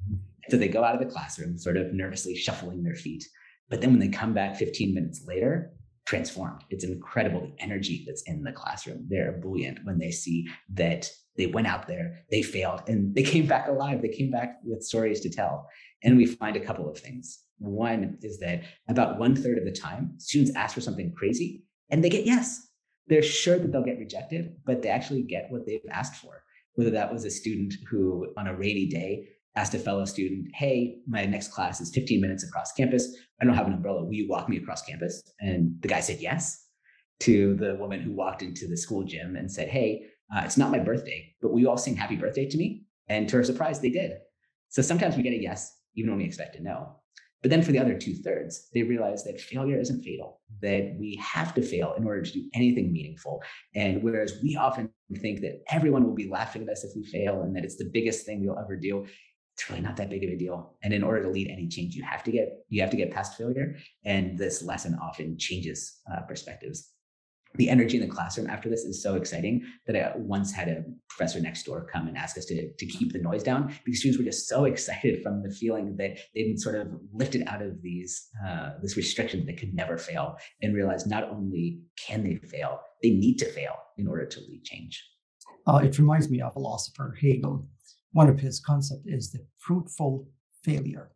So 0.49 0.57
they 0.57 0.67
go 0.67 0.83
out 0.83 0.93
of 0.93 1.01
the 1.01 1.11
classroom, 1.11 1.57
sort 1.57 1.77
of 1.77 1.93
nervously 1.93 2.35
shuffling 2.35 2.83
their 2.83 2.95
feet. 2.95 3.25
But 3.69 3.81
then 3.81 3.89
when 3.89 3.99
they 3.99 4.09
come 4.09 4.35
back 4.35 4.55
15 4.55 4.93
minutes 4.93 5.23
later, 5.25 5.73
transformed. 6.05 6.63
It's 6.69 6.83
incredible 6.83 7.41
the 7.41 7.63
energy 7.63 8.03
that's 8.05 8.23
in 8.23 8.43
the 8.43 8.51
classroom. 8.51 9.07
They're 9.09 9.39
buoyant 9.41 9.79
when 9.83 9.99
they 9.99 10.11
see 10.11 10.47
that 10.73 11.09
they 11.37 11.47
went 11.47 11.67
out 11.67 11.87
there, 11.87 12.23
they 12.29 12.41
failed, 12.41 12.83
and 12.87 13.15
they 13.15 13.23
came 13.23 13.47
back 13.47 13.67
alive. 13.67 14.01
They 14.01 14.09
came 14.09 14.31
back 14.31 14.59
with 14.63 14.83
stories 14.83 15.21
to 15.21 15.29
tell. 15.29 15.67
And 16.03 16.17
we 16.17 16.25
find 16.25 16.55
a 16.55 16.65
couple 16.65 16.89
of 16.89 16.97
things. 16.97 17.39
One 17.59 18.17
is 18.21 18.39
that 18.39 18.63
about 18.89 19.19
one 19.19 19.35
third 19.35 19.57
of 19.57 19.65
the 19.65 19.71
time, 19.71 20.15
students 20.17 20.55
ask 20.55 20.75
for 20.75 20.81
something 20.81 21.13
crazy 21.15 21.63
and 21.89 22.03
they 22.03 22.09
get 22.09 22.25
yes. 22.25 22.67
They're 23.07 23.21
sure 23.21 23.57
that 23.57 23.71
they'll 23.71 23.83
get 23.83 23.99
rejected, 23.99 24.55
but 24.65 24.81
they 24.81 24.89
actually 24.89 25.23
get 25.23 25.47
what 25.49 25.65
they've 25.65 25.81
asked 25.91 26.15
for. 26.15 26.43
Whether 26.75 26.91
that 26.91 27.11
was 27.11 27.25
a 27.25 27.29
student 27.29 27.73
who, 27.89 28.33
on 28.37 28.47
a 28.47 28.55
rainy 28.55 28.87
day, 28.87 29.27
asked 29.55 29.73
a 29.75 29.79
fellow 29.79 30.05
student, 30.05 30.47
Hey, 30.55 30.97
my 31.07 31.25
next 31.25 31.49
class 31.49 31.79
is 31.79 31.93
15 31.93 32.19
minutes 32.19 32.43
across 32.43 32.71
campus. 32.71 33.15
I 33.43 33.45
don't 33.45 33.55
have 33.55 33.67
an 33.67 33.73
umbrella. 33.73 34.05
Will 34.05 34.13
you 34.13 34.29
walk 34.29 34.47
me 34.47 34.55
across 34.55 34.83
campus? 34.83 35.21
And 35.41 35.75
the 35.81 35.89
guy 35.89 35.99
said 35.99 36.21
yes. 36.21 36.65
To 37.19 37.55
the 37.55 37.75
woman 37.75 37.99
who 37.99 38.13
walked 38.13 38.41
into 38.41 38.67
the 38.67 38.77
school 38.77 39.03
gym 39.03 39.35
and 39.35 39.51
said, 39.51 39.67
Hey, 39.67 40.05
uh, 40.33 40.43
it's 40.45 40.57
not 40.57 40.71
my 40.71 40.79
birthday, 40.79 41.35
but 41.41 41.51
will 41.51 41.59
you 41.59 41.69
all 41.69 41.77
sing 41.77 41.95
happy 41.95 42.15
birthday 42.15 42.47
to 42.47 42.57
me? 42.57 42.85
And 43.09 43.27
to 43.27 43.35
her 43.35 43.43
surprise, 43.43 43.81
they 43.81 43.89
did. 43.89 44.13
So 44.69 44.81
sometimes 44.81 45.17
we 45.17 45.23
get 45.23 45.33
a 45.33 45.41
yes, 45.41 45.77
even 45.95 46.11
when 46.11 46.19
we 46.19 46.25
expect 46.25 46.55
a 46.55 46.63
no. 46.63 46.95
But 47.41 47.51
then 47.51 47.61
for 47.61 47.73
the 47.73 47.79
other 47.79 47.97
two 47.97 48.15
thirds, 48.15 48.69
they 48.73 48.83
realize 48.83 49.25
that 49.25 49.41
failure 49.41 49.77
isn't 49.77 50.03
fatal, 50.03 50.39
that 50.61 50.95
we 50.97 51.21
have 51.21 51.53
to 51.55 51.61
fail 51.61 51.93
in 51.97 52.05
order 52.05 52.21
to 52.21 52.31
do 52.31 52.49
anything 52.53 52.93
meaningful. 52.93 53.43
And 53.75 54.01
whereas 54.01 54.39
we 54.41 54.55
often 54.55 54.89
think 55.17 55.41
that 55.41 55.61
everyone 55.69 56.05
will 56.05 56.15
be 56.15 56.29
laughing 56.29 56.63
at 56.63 56.69
us 56.69 56.85
if 56.85 56.95
we 56.95 57.03
fail 57.03 57.41
and 57.41 57.53
that 57.57 57.65
it's 57.65 57.75
the 57.75 57.89
biggest 57.91 58.25
thing 58.25 58.45
we'll 58.45 58.57
ever 58.57 58.77
do, 58.77 59.05
it's 59.53 59.69
really 59.69 59.81
not 59.81 59.97
that 59.97 60.09
big 60.09 60.23
of 60.23 60.31
a 60.31 60.37
deal. 60.37 60.75
And 60.83 60.93
in 60.93 61.03
order 61.03 61.23
to 61.23 61.29
lead 61.29 61.49
any 61.49 61.67
change, 61.67 61.95
you 61.95 62.03
have 62.03 62.23
to 62.23 62.31
get 62.31 62.49
you 62.69 62.81
have 62.81 62.89
to 62.91 62.97
get 62.97 63.11
past 63.11 63.37
failure. 63.37 63.75
And 64.03 64.37
this 64.37 64.63
lesson 64.63 64.97
often 65.01 65.37
changes 65.37 65.99
uh, 66.11 66.21
perspectives. 66.21 66.89
The 67.55 67.69
energy 67.69 67.97
in 67.97 68.07
the 68.07 68.13
classroom 68.13 68.49
after 68.49 68.67
this 68.67 68.81
is 68.81 69.03
so 69.03 69.13
exciting 69.13 69.63
that 69.85 69.95
I 69.95 70.17
once 70.17 70.51
had 70.51 70.69
a 70.69 70.83
professor 71.07 71.39
next 71.39 71.65
door 71.65 71.85
come 71.85 72.07
and 72.07 72.17
ask 72.17 72.35
us 72.35 72.45
to, 72.45 72.73
to 72.73 72.85
keep 72.87 73.13
the 73.13 73.19
noise 73.19 73.43
down 73.43 73.71
because 73.85 73.99
students 73.99 74.17
were 74.17 74.25
just 74.25 74.47
so 74.47 74.65
excited 74.73 75.21
from 75.21 75.43
the 75.43 75.51
feeling 75.51 75.95
that 75.97 75.97
they'd 75.97 76.17
been 76.33 76.57
sort 76.57 76.75
of 76.75 76.87
lifted 77.13 77.43
out 77.45 77.61
of 77.61 77.79
these 77.83 78.29
uh, 78.47 78.71
this 78.81 78.97
restriction 78.97 79.45
they 79.45 79.53
could 79.53 79.75
never 79.75 79.99
fail 79.99 80.35
and 80.63 80.73
realize 80.73 81.05
not 81.05 81.29
only 81.29 81.79
can 82.07 82.23
they 82.23 82.37
fail, 82.47 82.79
they 83.03 83.11
need 83.11 83.37
to 83.37 83.45
fail 83.51 83.75
in 83.99 84.07
order 84.07 84.25
to 84.25 84.39
lead 84.39 84.63
change. 84.63 85.07
Uh, 85.67 85.77
it 85.77 85.97
reminds 85.99 86.31
me 86.31 86.41
of 86.41 86.53
philosopher 86.53 87.15
Hegel 87.21 87.67
one 88.13 88.29
of 88.29 88.39
his 88.39 88.59
concepts 88.59 89.05
is 89.05 89.31
the 89.31 89.45
fruitful 89.57 90.27
failure. 90.63 91.11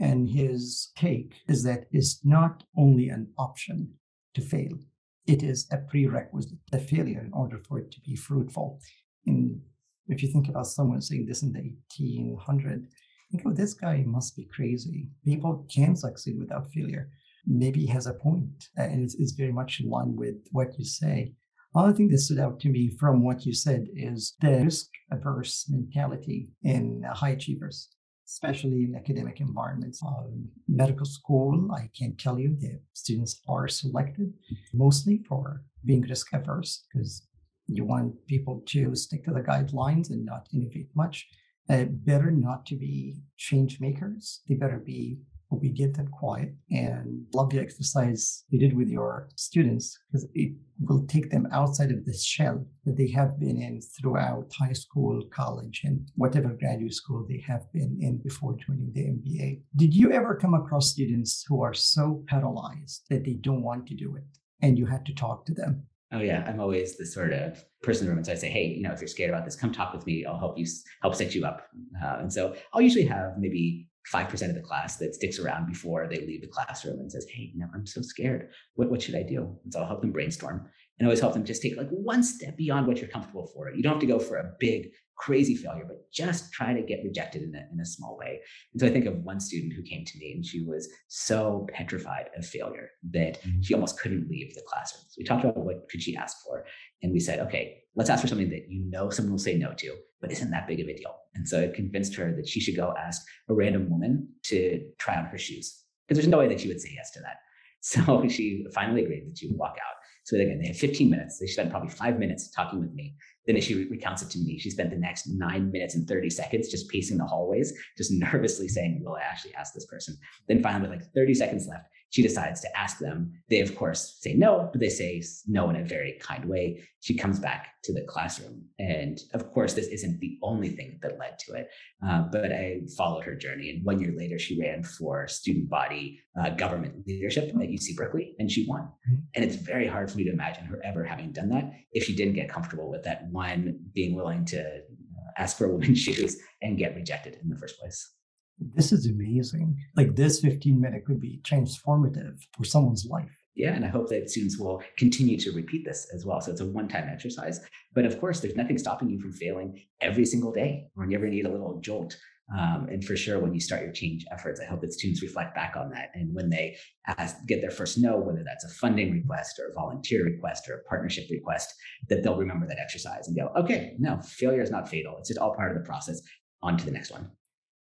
And 0.00 0.28
his 0.28 0.90
take 0.96 1.34
is 1.48 1.62
that 1.62 1.84
it's 1.92 2.24
not 2.24 2.64
only 2.76 3.08
an 3.08 3.28
option 3.38 3.94
to 4.34 4.40
fail, 4.40 4.78
it 5.26 5.42
is 5.42 5.68
a 5.70 5.78
prerequisite, 5.78 6.58
a 6.72 6.78
failure 6.78 7.20
in 7.20 7.32
order 7.32 7.58
for 7.58 7.78
it 7.78 7.92
to 7.92 8.00
be 8.00 8.16
fruitful. 8.16 8.80
And 9.26 9.60
if 10.08 10.22
you 10.22 10.28
think 10.28 10.48
about 10.48 10.66
someone 10.66 11.00
saying 11.00 11.26
this 11.26 11.42
in 11.42 11.52
the 11.52 11.76
1800s, 11.98 12.86
think, 13.34 13.46
oh, 13.46 13.52
this 13.52 13.74
guy 13.74 14.04
must 14.06 14.36
be 14.36 14.44
crazy. 14.44 15.08
People 15.24 15.66
can 15.72 15.96
succeed 15.96 16.38
without 16.38 16.70
failure. 16.72 17.10
Maybe 17.46 17.80
he 17.80 17.86
has 17.88 18.06
a 18.06 18.14
point, 18.14 18.68
and 18.76 19.02
it's, 19.02 19.14
it's 19.16 19.32
very 19.32 19.52
much 19.52 19.80
in 19.80 19.90
line 19.90 20.16
with 20.16 20.36
what 20.52 20.78
you 20.78 20.84
say. 20.84 21.32
Other 21.74 21.92
thing 21.92 22.08
that 22.08 22.18
stood 22.18 22.38
out 22.38 22.60
to 22.60 22.68
me 22.68 22.88
from 22.88 23.24
what 23.24 23.44
you 23.44 23.52
said 23.52 23.88
is 23.94 24.34
the 24.40 24.62
risk 24.64 24.90
averse 25.10 25.66
mentality 25.68 26.52
in 26.62 27.02
high 27.02 27.30
achievers, 27.30 27.88
especially 28.26 28.84
in 28.84 28.94
academic 28.94 29.40
environments. 29.40 30.00
Um, 30.06 30.48
medical 30.68 31.06
school, 31.06 31.70
I 31.72 31.90
can 31.98 32.14
tell 32.16 32.38
you 32.38 32.56
the 32.60 32.80
students 32.92 33.40
are 33.48 33.66
selected 33.66 34.32
mostly 34.72 35.24
for 35.28 35.64
being 35.84 36.02
risk 36.02 36.32
averse 36.32 36.84
because 36.92 37.26
you 37.66 37.84
want 37.84 38.24
people 38.26 38.62
to 38.66 38.94
stick 38.94 39.24
to 39.24 39.32
the 39.32 39.40
guidelines 39.40 40.10
and 40.10 40.24
not 40.24 40.48
innovate 40.54 40.90
much. 40.94 41.26
Uh, 41.68 41.84
better 41.88 42.30
not 42.30 42.66
to 42.66 42.76
be 42.76 43.16
change 43.36 43.80
makers. 43.80 44.42
They 44.48 44.54
better 44.54 44.78
be 44.78 45.18
obedient 45.54 45.98
and 45.98 46.10
quiet. 46.10 46.54
And 46.70 47.26
love 47.32 47.50
the 47.50 47.60
exercise 47.60 48.44
you 48.50 48.58
did 48.58 48.76
with 48.76 48.88
your 48.88 49.28
students 49.36 49.98
because 50.06 50.26
it 50.34 50.52
will 50.80 51.06
take 51.06 51.30
them 51.30 51.46
outside 51.52 51.90
of 51.90 52.04
this 52.04 52.24
shell 52.24 52.66
that 52.84 52.96
they 52.96 53.10
have 53.10 53.38
been 53.38 53.60
in 53.60 53.80
throughout 53.80 54.52
high 54.58 54.72
school, 54.72 55.22
college, 55.30 55.82
and 55.84 56.08
whatever 56.16 56.56
graduate 56.58 56.94
school 56.94 57.26
they 57.28 57.42
have 57.46 57.70
been 57.72 57.96
in 58.00 58.18
before 58.18 58.56
joining 58.66 58.92
the 58.92 59.04
MBA. 59.16 59.60
Did 59.76 59.94
you 59.94 60.12
ever 60.12 60.34
come 60.34 60.54
across 60.54 60.90
students 60.90 61.44
who 61.48 61.62
are 61.62 61.74
so 61.74 62.22
paralyzed 62.26 63.04
that 63.10 63.24
they 63.24 63.34
don't 63.34 63.62
want 63.62 63.86
to 63.88 63.94
do 63.94 64.16
it 64.16 64.24
and 64.62 64.78
you 64.78 64.86
had 64.86 65.06
to 65.06 65.14
talk 65.14 65.46
to 65.46 65.54
them? 65.54 65.84
Oh 66.12 66.20
yeah, 66.20 66.44
I'm 66.46 66.60
always 66.60 66.96
the 66.96 67.06
sort 67.06 67.32
of 67.32 67.64
person 67.82 68.04
in 68.04 68.10
the 68.10 68.14
room. 68.14 68.24
So 68.24 68.32
I 68.32 68.36
say, 68.36 68.48
hey, 68.48 68.66
you 68.66 68.82
know, 68.82 68.92
if 68.92 69.00
you're 69.00 69.08
scared 69.08 69.30
about 69.30 69.44
this, 69.44 69.56
come 69.56 69.72
talk 69.72 69.92
with 69.92 70.06
me. 70.06 70.24
I'll 70.24 70.38
help 70.38 70.56
you 70.56 70.64
help 71.02 71.14
set 71.16 71.34
you 71.34 71.44
up. 71.44 71.66
Uh, 72.02 72.18
and 72.20 72.32
so 72.32 72.54
I'll 72.72 72.80
usually 72.80 73.06
have 73.06 73.32
maybe 73.36 73.88
5% 74.12 74.48
of 74.48 74.54
the 74.54 74.60
class 74.60 74.96
that 74.98 75.14
sticks 75.14 75.38
around 75.38 75.66
before 75.66 76.06
they 76.08 76.18
leave 76.18 76.42
the 76.42 76.48
classroom 76.48 77.00
and 77.00 77.10
says, 77.10 77.26
Hey, 77.30 77.50
you 77.54 77.60
know, 77.60 77.68
I'm 77.74 77.86
so 77.86 78.02
scared. 78.02 78.50
What, 78.74 78.90
what 78.90 79.02
should 79.02 79.14
I 79.14 79.22
do? 79.22 79.58
And 79.64 79.72
so 79.72 79.80
I'll 79.80 79.86
help 79.86 80.02
them 80.02 80.12
brainstorm 80.12 80.68
and 80.98 81.06
always 81.06 81.20
help 81.20 81.32
them 81.32 81.44
just 81.44 81.62
take 81.62 81.76
like 81.76 81.88
one 81.88 82.22
step 82.22 82.56
beyond 82.56 82.86
what 82.86 82.98
you're 82.98 83.08
comfortable 83.08 83.46
for. 83.54 83.70
You 83.70 83.82
don't 83.82 83.94
have 83.94 84.00
to 84.00 84.06
go 84.06 84.18
for 84.18 84.36
a 84.36 84.52
big, 84.60 84.90
crazy 85.16 85.56
failure, 85.56 85.84
but 85.86 86.10
just 86.12 86.52
try 86.52 86.72
to 86.72 86.82
get 86.82 87.00
rejected 87.04 87.42
in 87.42 87.54
a, 87.54 87.66
in 87.72 87.80
a 87.80 87.84
small 87.84 88.16
way. 88.16 88.40
And 88.72 88.80
so 88.80 88.86
I 88.86 88.90
think 88.90 89.06
of 89.06 89.24
one 89.24 89.40
student 89.40 89.72
who 89.72 89.82
came 89.82 90.04
to 90.04 90.18
me 90.18 90.32
and 90.32 90.44
she 90.44 90.64
was 90.64 90.88
so 91.08 91.66
petrified 91.72 92.30
of 92.36 92.46
failure 92.46 92.90
that 93.10 93.42
mm-hmm. 93.42 93.62
she 93.62 93.74
almost 93.74 93.98
couldn't 93.98 94.28
leave 94.28 94.54
the 94.54 94.62
classroom. 94.66 95.04
So 95.08 95.16
we 95.18 95.24
talked 95.24 95.44
about 95.44 95.56
what 95.56 95.88
could 95.90 96.02
she 96.02 96.16
ask 96.16 96.36
for. 96.44 96.64
And 97.02 97.12
we 97.12 97.20
said, 97.20 97.40
okay, 97.40 97.78
let's 97.96 98.10
ask 98.10 98.22
for 98.22 98.28
something 98.28 98.50
that 98.50 98.66
you 98.68 98.84
know 98.84 99.10
someone 99.10 99.32
will 99.32 99.38
say 99.38 99.56
no 99.56 99.72
to, 99.72 99.96
but 100.20 100.30
isn't 100.30 100.50
that 100.50 100.68
big 100.68 100.80
of 100.80 100.88
a 100.88 100.96
deal. 100.96 101.14
And 101.34 101.48
so 101.48 101.60
it 101.60 101.74
convinced 101.74 102.14
her 102.16 102.34
that 102.36 102.48
she 102.48 102.60
should 102.60 102.76
go 102.76 102.94
ask 102.98 103.22
a 103.48 103.54
random 103.54 103.90
woman 103.90 104.28
to 104.44 104.80
try 104.98 105.16
on 105.16 105.26
her 105.26 105.38
shoes 105.38 105.82
because 106.06 106.18
there's 106.18 106.30
no 106.30 106.38
way 106.38 106.48
that 106.48 106.60
she 106.60 106.68
would 106.68 106.80
say 106.80 106.92
yes 106.94 107.10
to 107.12 107.20
that. 107.20 107.36
So 107.86 108.26
she 108.30 108.64
finally 108.74 109.04
agreed 109.04 109.28
that 109.28 109.36
she 109.36 109.46
would 109.46 109.58
walk 109.58 109.76
out. 109.76 109.96
So 110.24 110.36
again, 110.36 110.58
they 110.58 110.68
had 110.68 110.76
15 110.76 111.10
minutes. 111.10 111.38
They 111.38 111.46
spent 111.46 111.70
probably 111.70 111.90
five 111.90 112.18
minutes 112.18 112.50
talking 112.50 112.80
with 112.80 112.94
me. 112.94 113.14
Then 113.46 113.60
she 113.60 113.84
recounts 113.90 114.22
it 114.22 114.30
to 114.30 114.38
me, 114.38 114.58
she 114.58 114.70
spent 114.70 114.88
the 114.88 114.96
next 114.96 115.26
nine 115.28 115.70
minutes 115.70 115.94
and 115.94 116.08
30 116.08 116.30
seconds 116.30 116.70
just 116.70 116.88
pacing 116.88 117.18
the 117.18 117.26
hallways, 117.26 117.74
just 117.98 118.10
nervously 118.14 118.68
saying, 118.68 119.02
Will 119.04 119.16
I 119.16 119.20
actually 119.20 119.54
ask 119.54 119.74
this 119.74 119.84
person? 119.84 120.16
Then 120.48 120.62
finally, 120.62 120.88
with 120.88 120.98
like 120.98 121.12
30 121.14 121.34
seconds 121.34 121.66
left, 121.68 121.84
she 122.14 122.22
decides 122.22 122.60
to 122.60 122.78
ask 122.78 122.98
them. 122.98 123.32
They, 123.48 123.58
of 123.58 123.74
course, 123.74 124.18
say 124.20 124.34
no, 124.34 124.68
but 124.70 124.80
they 124.80 124.88
say 124.88 125.20
no 125.48 125.68
in 125.70 125.74
a 125.74 125.84
very 125.84 126.16
kind 126.22 126.44
way. 126.44 126.80
She 127.00 127.16
comes 127.16 127.40
back 127.40 127.72
to 127.82 127.92
the 127.92 128.02
classroom. 128.02 128.62
And 128.78 129.18
of 129.32 129.50
course, 129.50 129.74
this 129.74 129.88
isn't 129.88 130.20
the 130.20 130.38
only 130.40 130.68
thing 130.68 131.00
that 131.02 131.18
led 131.18 131.40
to 131.40 131.54
it, 131.54 131.70
uh, 132.06 132.22
but 132.30 132.52
I 132.52 132.82
followed 132.96 133.24
her 133.24 133.34
journey. 133.34 133.68
And 133.70 133.84
one 133.84 133.98
year 133.98 134.14
later, 134.16 134.38
she 134.38 134.60
ran 134.60 134.84
for 134.84 135.26
student 135.26 135.68
body 135.68 136.20
uh, 136.40 136.50
government 136.50 137.04
leadership 137.04 137.48
at 137.48 137.56
UC 137.56 137.96
Berkeley, 137.96 138.36
and 138.38 138.48
she 138.48 138.64
won. 138.68 138.88
And 139.34 139.44
it's 139.44 139.56
very 139.56 139.88
hard 139.88 140.08
for 140.08 140.16
me 140.16 140.22
to 140.22 140.32
imagine 140.32 140.66
her 140.66 140.80
ever 140.84 141.02
having 141.02 141.32
done 141.32 141.48
that 141.48 141.72
if 141.90 142.04
she 142.04 142.14
didn't 142.14 142.34
get 142.34 142.48
comfortable 142.48 142.92
with 142.92 143.02
that 143.02 143.26
one 143.32 143.76
being 143.92 144.14
willing 144.14 144.44
to 144.44 144.60
uh, 144.64 145.32
ask 145.36 145.58
for 145.58 145.64
a 145.64 145.72
woman's 145.72 145.98
shoes 146.06 146.36
and 146.62 146.78
get 146.78 146.94
rejected 146.94 147.38
in 147.42 147.48
the 147.48 147.56
first 147.56 147.76
place. 147.80 148.08
This 148.58 148.92
is 148.92 149.06
amazing. 149.06 149.76
Like 149.96 150.14
this 150.14 150.40
15 150.40 150.80
minute 150.80 151.04
could 151.04 151.20
be 151.20 151.40
transformative 151.42 152.38
for 152.56 152.64
someone's 152.64 153.06
life. 153.06 153.44
Yeah, 153.56 153.72
and 153.72 153.84
I 153.84 153.88
hope 153.88 154.08
that 154.08 154.30
students 154.30 154.58
will 154.58 154.82
continue 154.96 155.38
to 155.38 155.52
repeat 155.52 155.84
this 155.84 156.08
as 156.14 156.24
well. 156.24 156.40
So 156.40 156.50
it's 156.52 156.60
a 156.60 156.66
one 156.66 156.88
time 156.88 157.08
exercise. 157.08 157.60
But 157.94 158.04
of 158.04 158.20
course, 158.20 158.40
there's 158.40 158.56
nothing 158.56 158.78
stopping 158.78 159.10
you 159.10 159.20
from 159.20 159.32
failing 159.32 159.80
every 160.00 160.26
single 160.26 160.52
day 160.52 160.86
or 160.96 161.06
you 161.06 161.16
ever 161.16 161.28
need 161.28 161.46
a 161.46 161.50
little 161.50 161.80
jolt. 161.80 162.16
Um, 162.52 162.88
and 162.90 163.02
for 163.02 163.16
sure, 163.16 163.38
when 163.38 163.54
you 163.54 163.60
start 163.60 163.82
your 163.82 163.92
change 163.92 164.24
efforts, 164.30 164.60
I 164.60 164.66
hope 164.66 164.82
that 164.82 164.92
students 164.92 165.22
reflect 165.22 165.54
back 165.54 165.76
on 165.76 165.90
that. 165.90 166.10
And 166.14 166.34
when 166.34 166.50
they 166.50 166.76
ask, 167.06 167.36
get 167.46 167.62
their 167.62 167.70
first 167.70 167.96
no, 167.96 168.18
whether 168.18 168.44
that's 168.44 168.64
a 168.64 168.68
funding 168.68 169.12
request 169.12 169.58
or 169.58 169.68
a 169.68 169.72
volunteer 169.72 170.24
request 170.24 170.68
or 170.68 170.74
a 170.74 170.84
partnership 170.84 171.24
request, 171.30 171.72
that 172.10 172.22
they'll 172.22 172.36
remember 172.36 172.66
that 172.66 172.78
exercise 172.78 173.28
and 173.28 173.36
go, 173.36 173.50
okay, 173.56 173.94
no, 173.98 174.20
failure 174.20 174.62
is 174.62 174.70
not 174.70 174.88
fatal. 174.88 175.16
It's 175.18 175.28
just 175.28 175.40
all 175.40 175.54
part 175.54 175.74
of 175.74 175.82
the 175.82 175.86
process. 175.86 176.20
On 176.62 176.76
to 176.76 176.84
the 176.84 176.90
next 176.90 177.10
one. 177.10 177.30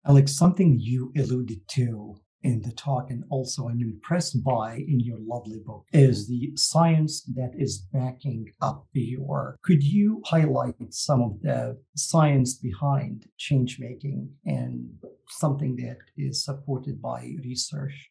Alex, 0.06 0.36
something 0.36 0.80
you 0.80 1.12
alluded 1.16 1.68
to 1.70 2.16
in 2.44 2.62
the 2.64 2.72
talk 2.72 3.12
and 3.12 3.24
also 3.30 3.68
I'm 3.68 3.82
impressed 3.82 4.44
by 4.44 4.78
in 4.88 5.00
your 5.00 5.20
lovely 5.20 5.60
book 5.64 5.86
is 5.94 6.28
the 6.28 6.52
science 6.56 7.22
that 7.36 7.52
is 7.56 7.88
backing 7.94 8.52
up 8.62 8.88
your 8.94 9.22
work. 9.22 9.60
Could 9.62 9.84
you 9.84 10.24
highlight 10.26 10.76
some 10.90 11.22
of 11.22 11.40
the 11.42 11.78
science 11.96 12.56
behind 12.56 13.28
change 13.38 13.78
making 13.80 14.28
and 14.44 14.90
something 15.30 15.76
that 15.78 15.98
is 16.18 16.44
supported 16.44 17.00
by 17.00 17.36
research? 17.44 18.10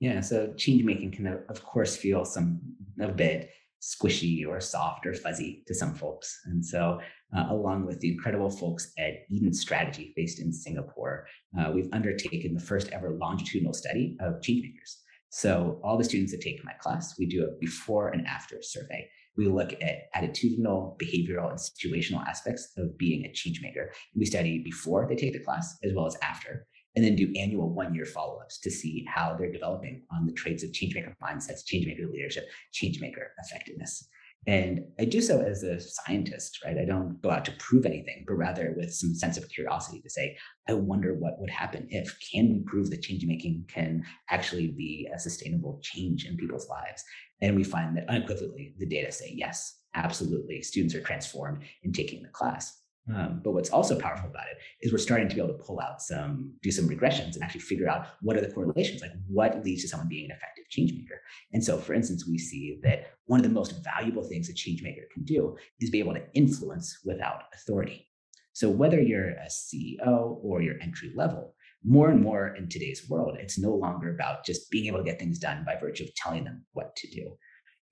Yeah, 0.00 0.20
so 0.20 0.52
change 0.54 0.84
making 0.84 1.12
can 1.12 1.26
of 1.26 1.64
course 1.64 1.96
feel 1.96 2.26
some 2.26 2.60
a 3.00 3.08
bit 3.08 3.50
squishy 3.80 4.46
or 4.46 4.60
soft 4.60 5.06
or 5.06 5.14
fuzzy 5.14 5.62
to 5.66 5.74
some 5.74 5.94
folks. 5.94 6.40
And 6.44 6.64
so, 6.64 7.00
uh, 7.36 7.46
along 7.50 7.86
with 7.86 8.00
the 8.00 8.12
incredible 8.12 8.50
folks 8.50 8.92
at 8.98 9.24
Eden 9.30 9.52
Strategy, 9.52 10.12
based 10.16 10.40
in 10.40 10.52
Singapore, 10.52 11.26
uh, 11.58 11.70
we've 11.72 11.88
undertaken 11.92 12.54
the 12.54 12.60
first 12.60 12.90
ever 12.90 13.16
longitudinal 13.20 13.74
study 13.74 14.16
of 14.20 14.42
change 14.42 14.62
makers. 14.64 14.98
So, 15.30 15.80
all 15.84 15.96
the 15.96 16.04
students 16.04 16.32
that 16.32 16.40
take 16.40 16.64
my 16.64 16.72
class, 16.80 17.16
we 17.18 17.26
do 17.26 17.44
a 17.44 17.58
before 17.60 18.08
and 18.08 18.26
after 18.26 18.60
survey. 18.62 19.08
We 19.36 19.46
look 19.46 19.72
at 19.80 20.12
attitudinal, 20.16 20.98
behavioral, 20.98 21.50
and 21.50 21.58
situational 21.58 22.26
aspects 22.26 22.72
of 22.76 22.98
being 22.98 23.24
a 23.24 23.32
change 23.32 23.60
maker. 23.62 23.92
We 24.16 24.26
study 24.26 24.60
before 24.64 25.06
they 25.08 25.14
take 25.14 25.32
the 25.32 25.44
class 25.44 25.78
as 25.84 25.92
well 25.94 26.06
as 26.06 26.16
after 26.20 26.66
and 26.96 27.04
then 27.04 27.14
do 27.14 27.32
annual 27.38 27.72
one 27.72 27.94
year 27.94 28.04
follow 28.04 28.40
ups 28.40 28.58
to 28.58 28.70
see 28.70 29.04
how 29.08 29.36
they're 29.38 29.52
developing 29.52 30.02
on 30.10 30.26
the 30.26 30.32
traits 30.32 30.64
of 30.64 30.70
changemaker 30.70 31.14
mindsets, 31.22 31.62
changemaker 31.64 32.10
leadership, 32.10 32.48
changemaker 32.74 33.28
effectiveness. 33.38 34.08
And 34.46 34.84
I 34.98 35.04
do 35.04 35.20
so 35.20 35.40
as 35.40 35.62
a 35.62 35.78
scientist, 35.78 36.60
right? 36.64 36.78
I 36.78 36.86
don't 36.86 37.20
go 37.20 37.30
out 37.30 37.44
to 37.44 37.52
prove 37.58 37.84
anything, 37.84 38.24
but 38.26 38.34
rather 38.34 38.74
with 38.76 38.92
some 38.92 39.14
sense 39.14 39.36
of 39.36 39.48
curiosity 39.50 40.00
to 40.00 40.08
say, 40.08 40.36
I 40.66 40.74
wonder 40.74 41.14
what 41.14 41.38
would 41.38 41.50
happen 41.50 41.86
if 41.90 42.16
can 42.32 42.50
we 42.52 42.60
prove 42.60 42.90
that 42.90 43.02
change 43.02 43.24
making 43.26 43.66
can 43.68 44.02
actually 44.30 44.68
be 44.68 45.08
a 45.14 45.18
sustainable 45.18 45.78
change 45.82 46.24
in 46.24 46.38
people's 46.38 46.68
lives? 46.70 47.04
And 47.42 47.54
we 47.54 47.64
find 47.64 47.96
that 47.96 48.08
unequivocally 48.08 48.74
the 48.78 48.86
data 48.86 49.12
say 49.12 49.32
yes, 49.36 49.78
absolutely. 49.94 50.62
Students 50.62 50.94
are 50.94 51.02
transformed 51.02 51.64
in 51.82 51.92
taking 51.92 52.22
the 52.22 52.28
class. 52.30 52.79
Um, 53.08 53.40
but 53.42 53.52
what's 53.52 53.70
also 53.70 53.98
powerful 53.98 54.28
about 54.28 54.46
it 54.50 54.58
is 54.82 54.92
we're 54.92 54.98
starting 54.98 55.28
to 55.28 55.34
be 55.34 55.40
able 55.40 55.56
to 55.56 55.64
pull 55.64 55.80
out 55.80 56.00
some, 56.00 56.52
do 56.62 56.70
some 56.70 56.88
regressions 56.88 57.34
and 57.34 57.42
actually 57.42 57.62
figure 57.62 57.88
out 57.88 58.06
what 58.20 58.36
are 58.36 58.40
the 58.40 58.52
correlations, 58.52 59.00
like 59.00 59.12
what 59.26 59.64
leads 59.64 59.82
to 59.82 59.88
someone 59.88 60.08
being 60.08 60.26
an 60.26 60.36
effective 60.36 60.64
change 60.68 60.92
maker. 60.92 61.20
And 61.52 61.64
so, 61.64 61.78
for 61.78 61.94
instance, 61.94 62.26
we 62.28 62.38
see 62.38 62.78
that 62.82 63.14
one 63.26 63.40
of 63.40 63.44
the 63.44 63.52
most 63.52 63.82
valuable 63.82 64.22
things 64.22 64.48
a 64.48 64.54
change 64.54 64.82
maker 64.82 65.02
can 65.12 65.24
do 65.24 65.56
is 65.80 65.90
be 65.90 65.98
able 65.98 66.14
to 66.14 66.22
influence 66.34 67.00
without 67.04 67.44
authority. 67.54 68.06
So 68.52 68.68
whether 68.68 69.00
you're 69.00 69.30
a 69.30 69.48
CEO 69.48 70.38
or 70.42 70.60
you're 70.60 70.80
entry 70.82 71.12
level, 71.14 71.54
more 71.82 72.10
and 72.10 72.20
more 72.20 72.54
in 72.54 72.68
today's 72.68 73.08
world, 73.08 73.38
it's 73.40 73.58
no 73.58 73.74
longer 73.74 74.12
about 74.12 74.44
just 74.44 74.70
being 74.70 74.86
able 74.86 74.98
to 74.98 75.04
get 75.04 75.18
things 75.18 75.38
done 75.38 75.64
by 75.64 75.76
virtue 75.80 76.04
of 76.04 76.14
telling 76.14 76.44
them 76.44 76.64
what 76.72 76.94
to 76.96 77.08
do 77.08 77.36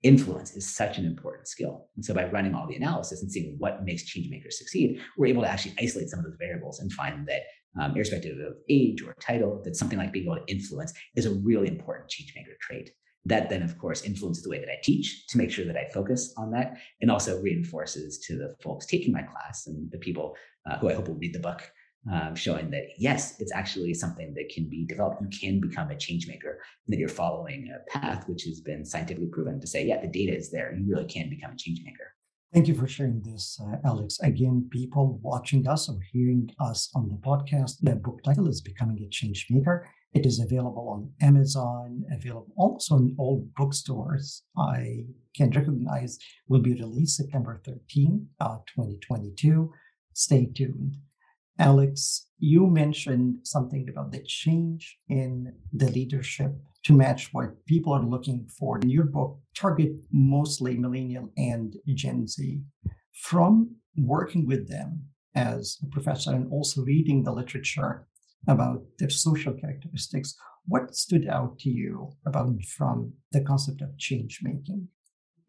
influence 0.03 0.55
is 0.55 0.67
such 0.67 0.97
an 0.97 1.05
important 1.05 1.47
skill. 1.47 1.87
And 1.95 2.05
so 2.05 2.13
by 2.13 2.25
running 2.25 2.53
all 2.53 2.67
the 2.67 2.75
analysis 2.75 3.21
and 3.21 3.31
seeing 3.31 3.55
what 3.57 3.83
makes 3.83 4.03
change 4.03 4.29
makers 4.29 4.57
succeed, 4.57 5.01
we're 5.17 5.27
able 5.27 5.41
to 5.41 5.49
actually 5.49 5.75
isolate 5.79 6.09
some 6.09 6.19
of 6.19 6.25
those 6.25 6.37
variables 6.39 6.79
and 6.79 6.91
find 6.91 7.27
that 7.27 7.41
um, 7.79 7.95
irrespective 7.95 8.37
of 8.39 8.53
age 8.69 9.01
or 9.03 9.13
title, 9.21 9.61
that 9.63 9.75
something 9.75 9.97
like 9.97 10.11
being 10.11 10.25
able 10.25 10.37
to 10.37 10.51
influence 10.51 10.93
is 11.15 11.25
a 11.25 11.33
really 11.33 11.67
important 11.67 12.09
change 12.09 12.33
maker 12.35 12.57
trait. 12.61 12.91
That 13.25 13.49
then, 13.49 13.61
of 13.61 13.77
course, 13.77 14.03
influences 14.03 14.43
the 14.43 14.49
way 14.49 14.59
that 14.59 14.69
I 14.69 14.77
teach 14.81 15.27
to 15.27 15.37
make 15.37 15.51
sure 15.51 15.65
that 15.65 15.75
I 15.75 15.89
focus 15.93 16.33
on 16.37 16.51
that 16.51 16.77
and 17.01 17.11
also 17.11 17.41
reinforces 17.41 18.19
to 18.27 18.37
the 18.37 18.55
folks 18.63 18.85
taking 18.85 19.11
my 19.11 19.21
class 19.21 19.67
and 19.67 19.91
the 19.91 19.97
people 19.97 20.35
uh, 20.69 20.77
who 20.77 20.89
I 20.89 20.93
hope 20.93 21.09
will 21.09 21.15
read 21.15 21.33
the 21.33 21.39
book 21.39 21.69
um, 22.11 22.35
showing 22.35 22.69
that 22.71 22.83
yes, 22.97 23.39
it's 23.39 23.53
actually 23.53 23.93
something 23.93 24.33
that 24.35 24.49
can 24.49 24.69
be 24.69 24.85
developed. 24.85 25.21
You 25.21 25.29
can 25.39 25.59
become 25.59 25.89
a 25.89 25.97
change 25.97 26.27
maker, 26.27 26.61
and 26.85 26.93
that 26.93 26.99
you're 26.99 27.09
following 27.09 27.69
a 27.69 27.89
path 27.91 28.27
which 28.27 28.43
has 28.43 28.61
been 28.61 28.85
scientifically 28.85 29.29
proven 29.31 29.59
to 29.59 29.67
say, 29.67 29.85
yeah, 29.85 30.01
the 30.01 30.07
data 30.07 30.35
is 30.35 30.51
there. 30.51 30.73
You 30.73 30.85
really 30.89 31.07
can 31.07 31.29
become 31.29 31.51
a 31.51 31.57
change 31.57 31.81
maker. 31.83 32.13
Thank 32.53 32.67
you 32.67 32.73
for 32.73 32.87
sharing 32.87 33.21
this, 33.21 33.59
uh, 33.61 33.75
Alex. 33.85 34.19
Again, 34.21 34.67
people 34.71 35.19
watching 35.21 35.67
us 35.67 35.87
or 35.87 35.99
hearing 36.11 36.49
us 36.59 36.89
on 36.95 37.07
the 37.07 37.15
podcast, 37.15 37.73
the 37.81 37.95
book 37.95 38.21
title 38.23 38.47
is 38.47 38.59
Becoming 38.59 39.03
a 39.03 39.09
Change 39.09 39.45
Maker. 39.51 39.87
It 40.13 40.25
is 40.25 40.39
available 40.39 40.89
on 40.89 41.11
Amazon, 41.21 42.03
available 42.11 42.51
also 42.57 42.97
in 42.97 43.15
all 43.19 43.47
bookstores. 43.55 44.41
I 44.57 45.05
can 45.35 45.51
recognize 45.51 46.17
will 46.47 46.61
be 46.61 46.73
released 46.73 47.17
September 47.17 47.61
13, 47.63 48.27
uh, 48.39 48.57
2022. 48.75 49.71
Stay 50.13 50.47
tuned. 50.47 50.95
Alex, 51.59 52.27
you 52.37 52.67
mentioned 52.67 53.39
something 53.43 53.85
about 53.89 54.13
the 54.13 54.23
change 54.23 54.97
in 55.09 55.53
the 55.73 55.91
leadership 55.91 56.55
to 56.85 56.93
match 56.93 57.33
what 57.33 57.65
people 57.65 57.91
are 57.91 58.01
looking 58.01 58.47
for. 58.57 58.79
In 58.79 58.89
your 58.89 59.03
book, 59.03 59.37
target 59.53 59.91
mostly 60.09 60.77
millennial 60.77 61.33
and 61.35 61.75
Gen 61.93 62.27
Z. 62.27 62.61
From 63.11 63.75
working 63.97 64.47
with 64.47 64.69
them 64.69 65.03
as 65.35 65.77
a 65.83 65.87
professor 65.87 66.31
and 66.31 66.49
also 66.49 66.81
reading 66.81 67.23
the 67.23 67.33
literature 67.33 68.07
about 68.47 68.81
their 68.97 69.09
social 69.09 69.53
characteristics, 69.53 70.35
what 70.65 70.95
stood 70.95 71.27
out 71.27 71.59
to 71.59 71.69
you 71.69 72.13
about 72.25 72.63
from 72.77 73.11
the 73.33 73.41
concept 73.41 73.81
of 73.81 73.97
change 73.97 74.39
making? 74.41 74.87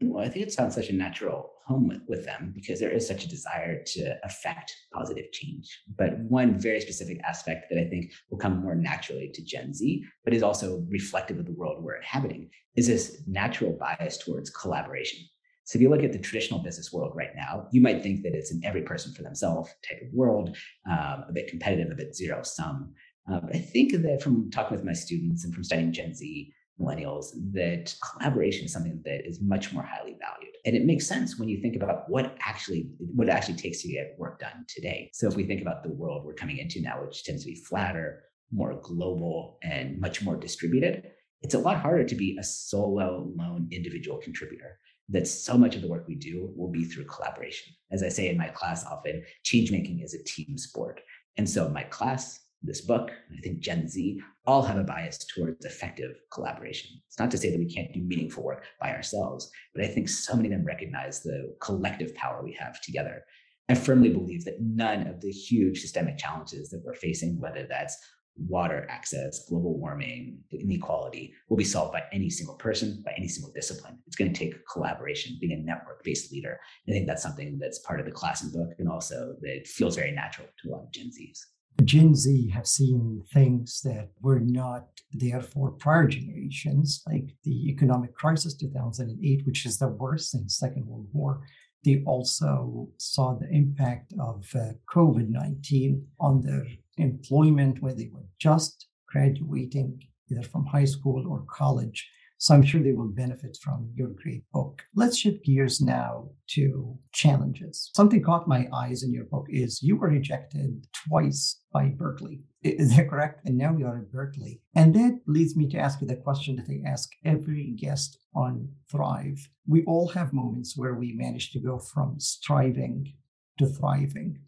Well, 0.02 0.24
I 0.24 0.28
think 0.28 0.46
it's 0.46 0.54
found 0.54 0.72
such 0.72 0.88
a 0.88 0.94
natural 0.94 1.50
home 1.66 1.88
with, 1.88 2.00
with 2.08 2.24
them 2.24 2.52
because 2.54 2.80
there 2.80 2.90
is 2.90 3.06
such 3.06 3.24
a 3.24 3.28
desire 3.28 3.82
to 3.84 4.16
affect 4.24 4.74
positive 4.92 5.30
change. 5.30 5.68
But 5.96 6.18
one 6.20 6.58
very 6.58 6.80
specific 6.80 7.20
aspect 7.22 7.66
that 7.70 7.78
I 7.78 7.88
think 7.88 8.12
will 8.30 8.38
come 8.38 8.62
more 8.62 8.74
naturally 8.74 9.30
to 9.34 9.44
Gen 9.44 9.74
Z, 9.74 10.04
but 10.24 10.32
is 10.32 10.42
also 10.42 10.84
reflective 10.88 11.38
of 11.38 11.46
the 11.46 11.52
world 11.52 11.84
we're 11.84 11.96
inhabiting, 11.96 12.50
is 12.76 12.86
this 12.86 13.22
natural 13.26 13.72
bias 13.78 14.16
towards 14.18 14.48
collaboration. 14.50 15.20
So 15.64 15.76
if 15.76 15.82
you 15.82 15.90
look 15.90 16.02
at 16.02 16.12
the 16.12 16.18
traditional 16.18 16.60
business 16.60 16.92
world 16.92 17.12
right 17.14 17.36
now, 17.36 17.68
you 17.70 17.80
might 17.80 18.02
think 18.02 18.22
that 18.22 18.34
it's 18.34 18.50
an 18.50 18.62
every 18.64 18.82
person 18.82 19.12
for 19.12 19.22
themselves 19.22 19.70
type 19.88 20.00
of 20.02 20.12
world, 20.12 20.56
um, 20.90 21.24
a 21.28 21.32
bit 21.32 21.48
competitive, 21.48 21.92
a 21.92 21.94
bit 21.94 22.16
zero 22.16 22.42
sum. 22.42 22.92
Uh, 23.30 23.38
but 23.40 23.54
I 23.54 23.58
think 23.60 23.92
that 23.92 24.22
from 24.22 24.50
talking 24.50 24.76
with 24.76 24.84
my 24.84 24.94
students 24.94 25.44
and 25.44 25.54
from 25.54 25.62
studying 25.62 25.92
Gen 25.92 26.14
Z, 26.14 26.52
millennials 26.80 27.26
that 27.52 27.94
collaboration 28.02 28.64
is 28.64 28.72
something 28.72 29.00
that 29.04 29.26
is 29.28 29.40
much 29.40 29.72
more 29.72 29.82
highly 29.82 30.16
valued. 30.18 30.54
And 30.64 30.76
it 30.76 30.84
makes 30.84 31.06
sense 31.06 31.38
when 31.38 31.48
you 31.48 31.60
think 31.60 31.76
about 31.76 32.08
what 32.08 32.36
actually 32.40 32.90
what 32.98 33.28
it 33.28 33.32
actually 33.32 33.56
takes 33.56 33.82
to 33.82 33.88
get 33.88 34.16
work 34.18 34.40
done 34.40 34.64
today. 34.68 35.10
So 35.12 35.28
if 35.28 35.36
we 35.36 35.44
think 35.44 35.62
about 35.62 35.82
the 35.82 35.90
world 35.90 36.24
we're 36.24 36.34
coming 36.34 36.58
into 36.58 36.80
now 36.80 37.02
which 37.04 37.24
tends 37.24 37.44
to 37.44 37.50
be 37.50 37.56
flatter 37.56 38.22
more 38.52 38.80
global 38.82 39.58
and 39.62 40.00
much 40.00 40.22
more 40.22 40.36
distributed 40.36 41.10
it's 41.42 41.54
a 41.54 41.58
lot 41.58 41.80
harder 41.80 42.04
to 42.04 42.14
be 42.14 42.36
a 42.38 42.44
solo 42.44 43.30
lone 43.36 43.68
individual 43.70 44.18
contributor. 44.18 44.78
That 45.08 45.26
so 45.26 45.58
much 45.58 45.74
of 45.74 45.82
the 45.82 45.88
work 45.88 46.06
we 46.06 46.14
do 46.14 46.52
will 46.54 46.70
be 46.70 46.84
through 46.84 47.06
collaboration. 47.06 47.74
As 47.90 48.02
i 48.02 48.08
say 48.08 48.28
in 48.28 48.36
my 48.36 48.48
class 48.48 48.84
often 48.84 49.24
change 49.42 49.72
making 49.72 50.00
is 50.00 50.14
a 50.14 50.22
team 50.22 50.56
sport. 50.56 51.00
And 51.36 51.48
so 51.48 51.68
my 51.68 51.82
class 51.84 52.40
this 52.62 52.80
book, 52.82 53.10
I 53.36 53.40
think 53.40 53.60
Gen 53.60 53.88
Z, 53.88 54.20
all 54.46 54.62
have 54.62 54.76
a 54.76 54.84
bias 54.84 55.24
towards 55.24 55.64
effective 55.64 56.20
collaboration. 56.32 56.90
It's 57.06 57.18
not 57.18 57.30
to 57.30 57.38
say 57.38 57.50
that 57.50 57.58
we 57.58 57.72
can't 57.72 57.92
do 57.92 58.00
meaningful 58.00 58.44
work 58.44 58.64
by 58.80 58.92
ourselves, 58.92 59.50
but 59.74 59.84
I 59.84 59.88
think 59.88 60.08
so 60.08 60.34
many 60.34 60.48
of 60.48 60.52
them 60.52 60.66
recognize 60.66 61.22
the 61.22 61.54
collective 61.60 62.14
power 62.14 62.42
we 62.42 62.52
have 62.58 62.80
together. 62.80 63.24
I 63.68 63.74
firmly 63.74 64.10
believe 64.10 64.44
that 64.44 64.60
none 64.60 65.06
of 65.06 65.20
the 65.20 65.30
huge 65.30 65.80
systemic 65.80 66.18
challenges 66.18 66.70
that 66.70 66.82
we're 66.84 66.94
facing, 66.94 67.40
whether 67.40 67.66
that's 67.68 67.96
water 68.36 68.86
access, 68.90 69.46
global 69.48 69.78
warming, 69.78 70.38
inequality 70.50 71.32
will 71.48 71.56
be 71.56 71.64
solved 71.64 71.92
by 71.92 72.02
any 72.12 72.30
single 72.30 72.56
person, 72.56 73.02
by 73.04 73.12
any 73.16 73.28
single 73.28 73.52
discipline. 73.52 73.98
It's 74.06 74.16
going 74.16 74.32
to 74.32 74.38
take 74.38 74.54
collaboration, 74.66 75.36
being 75.40 75.52
a 75.52 75.62
network 75.62 76.02
based 76.04 76.32
leader. 76.32 76.58
I 76.88 76.92
think 76.92 77.06
that's 77.06 77.22
something 77.22 77.58
that's 77.60 77.80
part 77.80 78.00
of 78.00 78.06
the 78.06 78.12
class 78.12 78.42
and 78.42 78.52
book 78.52 78.70
and 78.78 78.88
also 78.88 79.34
that 79.40 79.66
feels 79.66 79.96
very 79.96 80.12
natural 80.12 80.48
to 80.62 80.68
a 80.68 80.70
lot 80.70 80.84
of 80.84 80.92
Gen 80.92 81.06
Zs. 81.10 81.38
Gen 81.84 82.14
Z 82.14 82.50
have 82.50 82.66
seen 82.66 83.22
things 83.32 83.80
that 83.82 84.10
were 84.20 84.40
not 84.40 84.86
there 85.12 85.40
for 85.40 85.72
prior 85.72 86.06
generations, 86.06 87.02
like 87.06 87.34
the 87.44 87.68
economic 87.68 88.14
crisis 88.14 88.54
2008, 88.54 89.46
which 89.46 89.66
is 89.66 89.78
the 89.78 89.88
worst 89.88 90.30
since 90.30 90.58
Second 90.58 90.86
World 90.86 91.08
War. 91.12 91.42
They 91.84 92.02
also 92.06 92.88
saw 92.98 93.34
the 93.34 93.48
impact 93.48 94.12
of 94.20 94.46
uh, 94.54 94.72
COVID 94.94 95.28
19 95.30 96.06
on 96.20 96.42
their 96.42 96.66
employment 96.98 97.82
where 97.82 97.94
they 97.94 98.10
were 98.12 98.26
just 98.38 98.86
graduating 99.08 100.00
either 100.30 100.42
from 100.42 100.66
high 100.66 100.84
school 100.84 101.26
or 101.28 101.44
college. 101.50 102.08
So 102.40 102.54
I'm 102.54 102.62
sure 102.62 102.82
they 102.82 102.94
will 102.94 103.08
benefit 103.08 103.58
from 103.60 103.90
your 103.94 104.08
great 104.08 104.50
book. 104.50 104.80
Let's 104.94 105.18
shift 105.18 105.44
gears 105.44 105.82
now 105.82 106.30
to 106.52 106.96
challenges. 107.12 107.90
Something 107.94 108.22
caught 108.22 108.48
my 108.48 108.66
eyes 108.72 109.02
in 109.02 109.12
your 109.12 109.26
book 109.26 109.44
is 109.50 109.82
you 109.82 109.96
were 109.96 110.08
rejected 110.08 110.86
twice 111.06 111.60
by 111.70 111.88
Berkeley. 111.88 112.40
Is 112.62 112.96
that 112.96 113.10
correct? 113.10 113.44
And 113.44 113.58
now 113.58 113.76
you 113.76 113.86
are 113.86 113.98
at 113.98 114.10
Berkeley. 114.10 114.62
And 114.74 114.94
that 114.94 115.20
leads 115.26 115.54
me 115.54 115.68
to 115.68 115.78
ask 115.78 116.00
you 116.00 116.06
the 116.06 116.16
question 116.16 116.56
that 116.56 116.66
I 116.66 116.90
ask 116.90 117.10
every 117.26 117.74
guest 117.78 118.16
on 118.34 118.70
Thrive. 118.90 119.46
We 119.68 119.84
all 119.84 120.08
have 120.08 120.32
moments 120.32 120.78
where 120.78 120.94
we 120.94 121.12
manage 121.12 121.52
to 121.52 121.60
go 121.60 121.78
from 121.78 122.20
striving 122.20 123.12
to 123.58 123.66
thriving. 123.66 124.38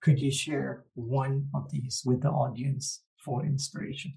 Could 0.00 0.18
you 0.18 0.30
share 0.30 0.86
one 0.94 1.50
of 1.54 1.70
these 1.70 2.02
with 2.06 2.22
the 2.22 2.30
audience 2.30 3.02
for 3.22 3.44
inspiration? 3.44 4.14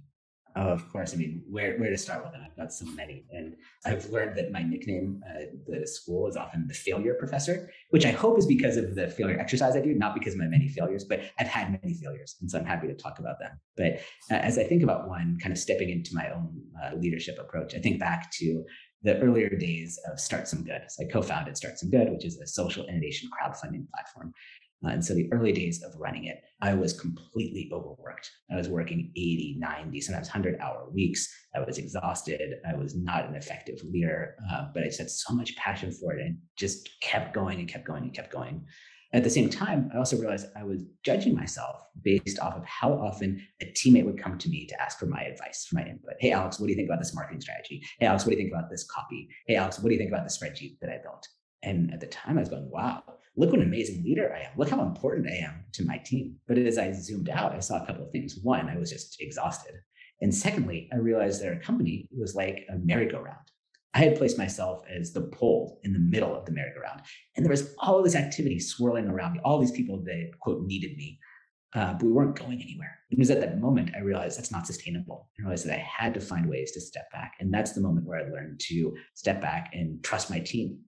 Of 0.56 0.92
course. 0.92 1.14
I 1.14 1.18
mean, 1.18 1.44
where, 1.50 1.78
where 1.78 1.90
to 1.90 1.98
start 1.98 2.26
with 2.26 2.34
it? 2.34 2.42
I've 2.46 2.58
got 2.58 2.74
so 2.74 2.86
many. 2.86 3.26
And 3.32 3.56
I've 3.86 4.10
learned 4.10 4.36
that 4.38 4.52
my 4.52 4.62
nickname 4.62 5.22
at 5.26 5.52
the 5.66 5.88
school 5.88 6.28
is 6.28 6.36
often 6.36 6.68
the 6.68 6.74
failure 6.74 7.14
professor, 7.14 7.72
which 7.92 8.06
I 8.06 8.12
hope 8.12 8.38
is 8.38 8.46
because 8.46 8.76
of 8.76 8.96
the 8.96 9.08
failure 9.08 9.40
exercise 9.40 9.76
I 9.78 9.82
do, 9.82 9.94
not 9.94 10.14
because 10.14 10.34
of 10.34 10.40
my 10.40 10.48
many 10.48 10.68
failures, 10.68 11.06
but 11.06 11.22
I've 11.40 11.48
had 11.48 11.80
many 11.82 11.94
failures. 11.94 12.36
And 12.42 12.52
so 12.52 12.60
I'm 12.60 12.66
happy 12.66 12.88
to 12.88 12.94
talk 12.94 13.20
about 13.20 13.40
them. 13.40 13.52
But 13.78 14.02
uh, 14.30 14.42
as 14.42 14.58
I 14.58 14.64
think 14.64 14.84
about 14.84 15.08
one, 15.08 15.38
kind 15.42 15.54
of 15.54 15.58
stepping 15.58 15.90
into 15.90 16.14
my 16.14 16.30
own 16.32 16.62
uh, 16.84 16.96
leadership 16.96 17.38
approach, 17.40 17.74
I 17.74 17.80
think 17.80 18.00
back 18.00 18.30
to 18.34 18.66
the 19.04 19.20
earlier 19.20 19.50
days 19.50 20.00
of 20.12 20.20
Start 20.20 20.48
Some 20.48 20.64
Good. 20.64 20.82
So 20.90 21.06
I 21.06 21.12
co 21.12 21.22
founded 21.22 21.58
Start 21.58 21.80
Some 21.80 21.90
Good, 21.90 22.12
which 22.12 22.26
is 22.26 22.38
a 22.40 22.48
social 22.48 22.86
innovation 22.88 23.30
crowdfunding 23.30 23.90
platform. 23.90 24.34
Uh, 24.84 24.89
and 24.89 25.06
so 25.06 25.13
the 25.13 25.32
early 25.32 25.52
days 25.52 25.84
of 25.84 26.00
running 26.00 26.26
it, 26.26 26.41
I 26.62 26.74
was 26.74 27.00
completely 27.00 27.70
overworked. 27.74 28.30
I 28.52 28.56
was 28.56 28.70
working 28.70 29.12
80, 29.15 29.58
90, 29.60 30.02
sometimes 30.02 30.28
100 30.28 30.60
hour 30.60 30.89
weeks. 30.91 31.28
I 31.56 31.60
was 31.60 31.78
exhausted. 31.78 32.41
I 32.67 32.76
was 32.76 32.96
not 32.96 33.28
an 33.28 33.36
effective 33.36 33.80
leader, 33.84 34.36
uh, 34.52 34.67
but 34.74 34.84
I 34.84 34.88
just 34.88 35.00
had 35.00 35.10
so 35.10 35.34
much 35.34 35.56
passion 35.56 35.91
for 35.91 36.13
it 36.13 36.26
and 36.26 36.38
just 36.58 36.89
kept 37.02 37.34
going 37.34 37.60
and 37.60 37.67
kept 37.67 37.86
going 37.86 38.04
and 38.04 38.13
kept 38.13 38.32
going. 38.32 38.65
At 39.13 39.26
the 39.26 39.30
same 39.30 39.50
time, 39.50 39.91
I 39.94 39.98
also 39.98 40.17
realized 40.17 40.48
I 40.56 40.63
was 40.63 40.84
judging 41.04 41.36
myself 41.36 41.82
based 42.02 42.39
off 42.39 42.56
of 42.56 42.63
how 42.65 42.94
often 42.94 43.46
a 43.62 43.65
teammate 43.65 44.06
would 44.06 44.22
come 44.22 44.38
to 44.38 44.50
me 44.50 44.65
to 44.67 44.82
ask 44.82 44.98
for 44.98 45.06
my 45.06 45.22
advice, 45.22 45.65
for 45.65 45.76
my 45.76 45.86
input. 45.86 46.13
Hey, 46.20 46.32
Alex, 46.32 46.60
what 46.60 46.67
do 46.67 46.72
you 46.72 46.78
think 46.78 46.88
about 46.88 47.00
this 47.00 47.13
marketing 47.13 47.41
strategy? 47.41 47.84
Hey, 48.00 48.06
Alex, 48.06 48.26
what 48.26 48.32
do 48.32 48.38
you 48.38 48.41
think 48.41 48.54
about 48.54 48.70
this 48.70 48.86
copy? 48.89 49.28
Hey, 49.48 49.56
Alex, 49.56 49.80
what 49.80 49.89
do 49.89 49.96
you 49.96 50.00
think 50.00 50.12
about 50.12 50.24
the 50.24 50.34
spreadsheet 50.34 50.80
that 50.80 50.89
I 50.89 51.00
built? 51.04 51.28
And 51.62 51.94
at 51.94 52.00
the 52.00 52.08
time, 52.08 52.38
I 52.38 52.39
was 52.39 52.50
going, 52.50 52.70
wow, 52.72 53.04
look 53.36 53.52
what 53.52 53.60
an 53.60 53.67
amazing 53.67 54.04
leader 54.04 54.34
I 54.34 54.41
am. 54.41 54.52
Look 54.58 54.70
how 54.70 54.82
important 54.82 55.30
I 55.30 55.36
am 55.36 55.63
to 55.74 55.86
my 55.86 55.98
team. 55.98 56.36
But 56.48 56.58
as 56.58 56.78
I 56.78 56.91
zoomed 56.91 57.30
out, 57.30 57.54
I 57.54 57.60
saw 57.60 57.82
a 57.82 57.86
couple 57.86 58.04
of 58.04 58.12
things. 58.12 58.38
One, 58.44 58.70
I 58.70 58.78
was 58.78 58.91
just 58.91 59.17
exhausted. 59.20 59.76
And 60.22 60.34
secondly, 60.34 60.89
I 60.94 60.98
realized 60.98 61.41
that 61.41 61.54
our 61.54 61.60
company 61.60 62.08
was 62.15 62.36
like 62.36 62.65
a 62.70 62.78
merry-go-round. 62.78 63.38
I 63.94 64.00
had 64.00 64.17
placed 64.17 64.38
myself 64.38 64.84
as 64.89 65.12
the 65.12 65.22
pole 65.22 65.80
in 65.84 65.94
the 65.94 66.00
middle 66.00 66.36
of 66.36 66.46
the 66.46 66.52
merry-go-round. 66.52 67.02
And 67.36 67.46
there 67.46 67.52
was 67.52 67.74
all 67.80 68.04
this 68.04 68.15
activity 68.15 68.60
swirling 68.60 69.08
around 69.08 69.34
me, 69.34 69.39
all 69.44 69.60
these 69.60 69.72
people 69.72 70.02
that, 70.04 70.32
quote, 70.39 70.62
needed 70.63 70.96
me. 70.96 71.20
Uh, 71.74 71.94
but 71.94 72.04
we 72.04 72.12
weren't 72.12 72.38
going 72.38 72.62
anywhere. 72.62 73.00
And 73.10 73.17
it 73.17 73.22
was 73.22 73.32
at 73.32 73.39
that 73.39 73.60
moment 73.60 73.91
I 73.96 74.02
realized 74.02 74.38
that's 74.38 74.52
not 74.52 74.67
sustainable. 74.67 75.30
I 75.39 75.44
realized 75.44 75.65
that 75.67 75.76
I 75.76 75.80
had 75.80 76.13
to 76.15 76.20
find 76.20 76.50
ways 76.50 76.74
to 76.74 76.82
step 76.82 77.10
back. 77.12 77.36
And 77.39 77.54
that's 77.54 77.72
the 77.72 77.82
moment 77.82 78.06
where 78.06 78.20
I 78.20 78.30
learned 78.30 78.60
to 78.67 78.94
step 79.15 79.41
back 79.41 79.72
and 79.74 80.04
trust 80.04 80.30
my 80.30 80.39
team 80.39 80.80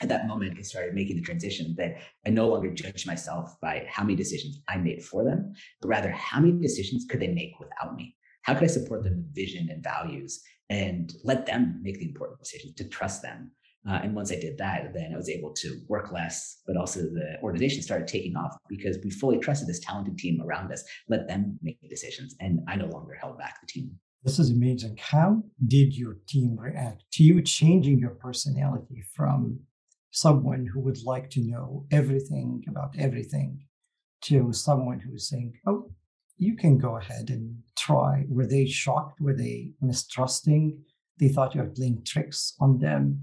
at 0.00 0.08
that 0.08 0.28
moment, 0.28 0.56
I 0.58 0.62
started 0.62 0.94
making 0.94 1.16
the 1.16 1.22
transition 1.22 1.74
that 1.78 1.96
I 2.26 2.30
no 2.30 2.48
longer 2.48 2.70
judge 2.70 3.06
myself 3.06 3.54
by 3.60 3.86
how 3.88 4.04
many 4.04 4.14
decisions 4.14 4.60
I 4.68 4.76
made 4.76 5.04
for 5.04 5.24
them, 5.24 5.52
but 5.80 5.88
rather 5.88 6.10
how 6.10 6.40
many 6.40 6.60
decisions 6.60 7.04
could 7.08 7.20
they 7.20 7.28
make 7.28 7.58
without 7.58 7.96
me? 7.96 8.14
How 8.42 8.54
could 8.54 8.64
I 8.64 8.68
support 8.68 9.02
them 9.02 9.16
with 9.16 9.34
vision 9.34 9.68
and 9.70 9.82
values 9.82 10.40
and 10.70 11.12
let 11.24 11.46
them 11.46 11.80
make 11.82 11.98
the 11.98 12.06
important 12.06 12.38
decisions 12.38 12.74
to 12.74 12.88
trust 12.88 13.22
them? 13.22 13.50
Uh, 13.88 14.00
and 14.02 14.14
once 14.14 14.30
I 14.30 14.36
did 14.36 14.58
that, 14.58 14.92
then 14.92 15.12
I 15.14 15.16
was 15.16 15.28
able 15.28 15.52
to 15.54 15.80
work 15.88 16.12
less, 16.12 16.60
but 16.66 16.76
also 16.76 17.00
the 17.00 17.36
organization 17.42 17.82
started 17.82 18.06
taking 18.06 18.36
off 18.36 18.54
because 18.68 18.98
we 19.02 19.10
fully 19.10 19.38
trusted 19.38 19.68
this 19.68 19.80
talented 19.80 20.18
team 20.18 20.40
around 20.42 20.70
us, 20.72 20.84
let 21.08 21.26
them 21.26 21.58
make 21.62 21.78
decisions. 21.88 22.34
And 22.40 22.60
I 22.68 22.76
no 22.76 22.86
longer 22.86 23.14
held 23.14 23.38
back 23.38 23.60
the 23.60 23.66
team. 23.66 23.90
This 24.24 24.38
is 24.38 24.50
amazing. 24.50 24.98
How 25.00 25.42
did 25.66 25.96
your 25.96 26.18
team 26.26 26.56
react 26.58 27.04
to 27.12 27.22
you 27.22 27.40
changing 27.40 27.98
your 27.98 28.10
personality 28.10 29.02
from 29.14 29.60
someone 30.10 30.66
who 30.66 30.80
would 30.80 31.02
like 31.04 31.30
to 31.30 31.40
know 31.40 31.86
everything 31.90 32.64
about 32.68 32.94
everything 32.98 33.60
to 34.22 34.52
someone 34.52 35.00
who's 35.00 35.28
saying, 35.28 35.52
oh, 35.66 35.90
you 36.36 36.56
can 36.56 36.78
go 36.78 36.96
ahead 36.96 37.30
and 37.30 37.56
try. 37.76 38.24
Were 38.28 38.46
they 38.46 38.66
shocked? 38.66 39.20
Were 39.20 39.34
they 39.34 39.72
mistrusting? 39.82 40.78
They 41.18 41.28
thought 41.28 41.54
you 41.54 41.62
were 41.62 41.68
playing 41.68 42.04
tricks 42.04 42.54
on 42.60 42.78
them. 42.78 43.22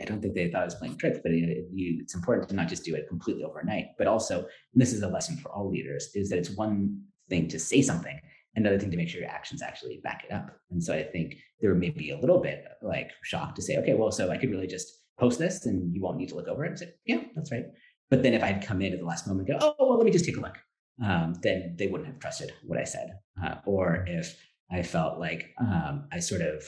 I 0.00 0.04
don't 0.04 0.20
think 0.20 0.34
they 0.34 0.50
thought 0.50 0.62
I 0.62 0.64
was 0.64 0.74
playing 0.74 0.96
tricks, 0.96 1.20
but 1.22 1.32
it, 1.32 1.66
you, 1.72 1.98
it's 2.00 2.14
important 2.14 2.48
to 2.48 2.54
not 2.54 2.68
just 2.68 2.84
do 2.84 2.94
it 2.94 3.08
completely 3.08 3.44
overnight, 3.44 3.88
but 3.96 4.08
also, 4.08 4.46
this 4.72 4.92
is 4.92 5.02
a 5.02 5.08
lesson 5.08 5.36
for 5.36 5.50
all 5.50 5.70
leaders, 5.70 6.10
is 6.14 6.28
that 6.30 6.38
it's 6.38 6.50
one 6.50 7.00
thing 7.28 7.46
to 7.48 7.58
say 7.60 7.80
something, 7.80 8.18
another 8.56 8.78
thing 8.78 8.90
to 8.90 8.96
make 8.96 9.08
sure 9.08 9.20
your 9.20 9.30
actions 9.30 9.62
actually 9.62 10.00
back 10.02 10.24
it 10.28 10.32
up. 10.32 10.50
And 10.70 10.82
so 10.82 10.94
I 10.94 11.04
think 11.04 11.36
there 11.60 11.74
may 11.74 11.90
be 11.90 12.10
a 12.10 12.18
little 12.18 12.40
bit 12.40 12.64
like 12.82 13.10
shock 13.22 13.54
to 13.54 13.62
say, 13.62 13.76
okay, 13.78 13.94
well, 13.94 14.10
so 14.10 14.30
I 14.30 14.36
could 14.36 14.50
really 14.50 14.66
just 14.66 15.03
post 15.18 15.38
this 15.38 15.66
and 15.66 15.94
you 15.94 16.02
won't 16.02 16.16
need 16.16 16.28
to 16.30 16.34
look 16.34 16.48
over 16.48 16.64
it. 16.64 16.68
And 16.68 16.78
say, 16.78 16.94
yeah, 17.06 17.22
that's 17.34 17.52
right. 17.52 17.66
But 18.10 18.22
then 18.22 18.34
if 18.34 18.42
I'd 18.42 18.64
come 18.64 18.82
in 18.82 18.92
at 18.92 19.00
the 19.00 19.06
last 19.06 19.26
moment 19.26 19.48
and 19.48 19.60
go, 19.60 19.74
oh, 19.78 19.88
well, 19.88 19.98
let 19.98 20.04
me 20.04 20.12
just 20.12 20.24
take 20.24 20.36
a 20.36 20.40
look, 20.40 20.58
um, 21.02 21.34
then 21.42 21.74
they 21.78 21.86
wouldn't 21.86 22.08
have 22.08 22.18
trusted 22.18 22.52
what 22.64 22.78
I 22.78 22.84
said. 22.84 23.18
Uh, 23.42 23.56
or 23.66 24.04
if 24.06 24.36
I 24.70 24.82
felt 24.82 25.18
like 25.18 25.50
um, 25.60 26.06
I 26.12 26.18
sort 26.20 26.42
of 26.42 26.64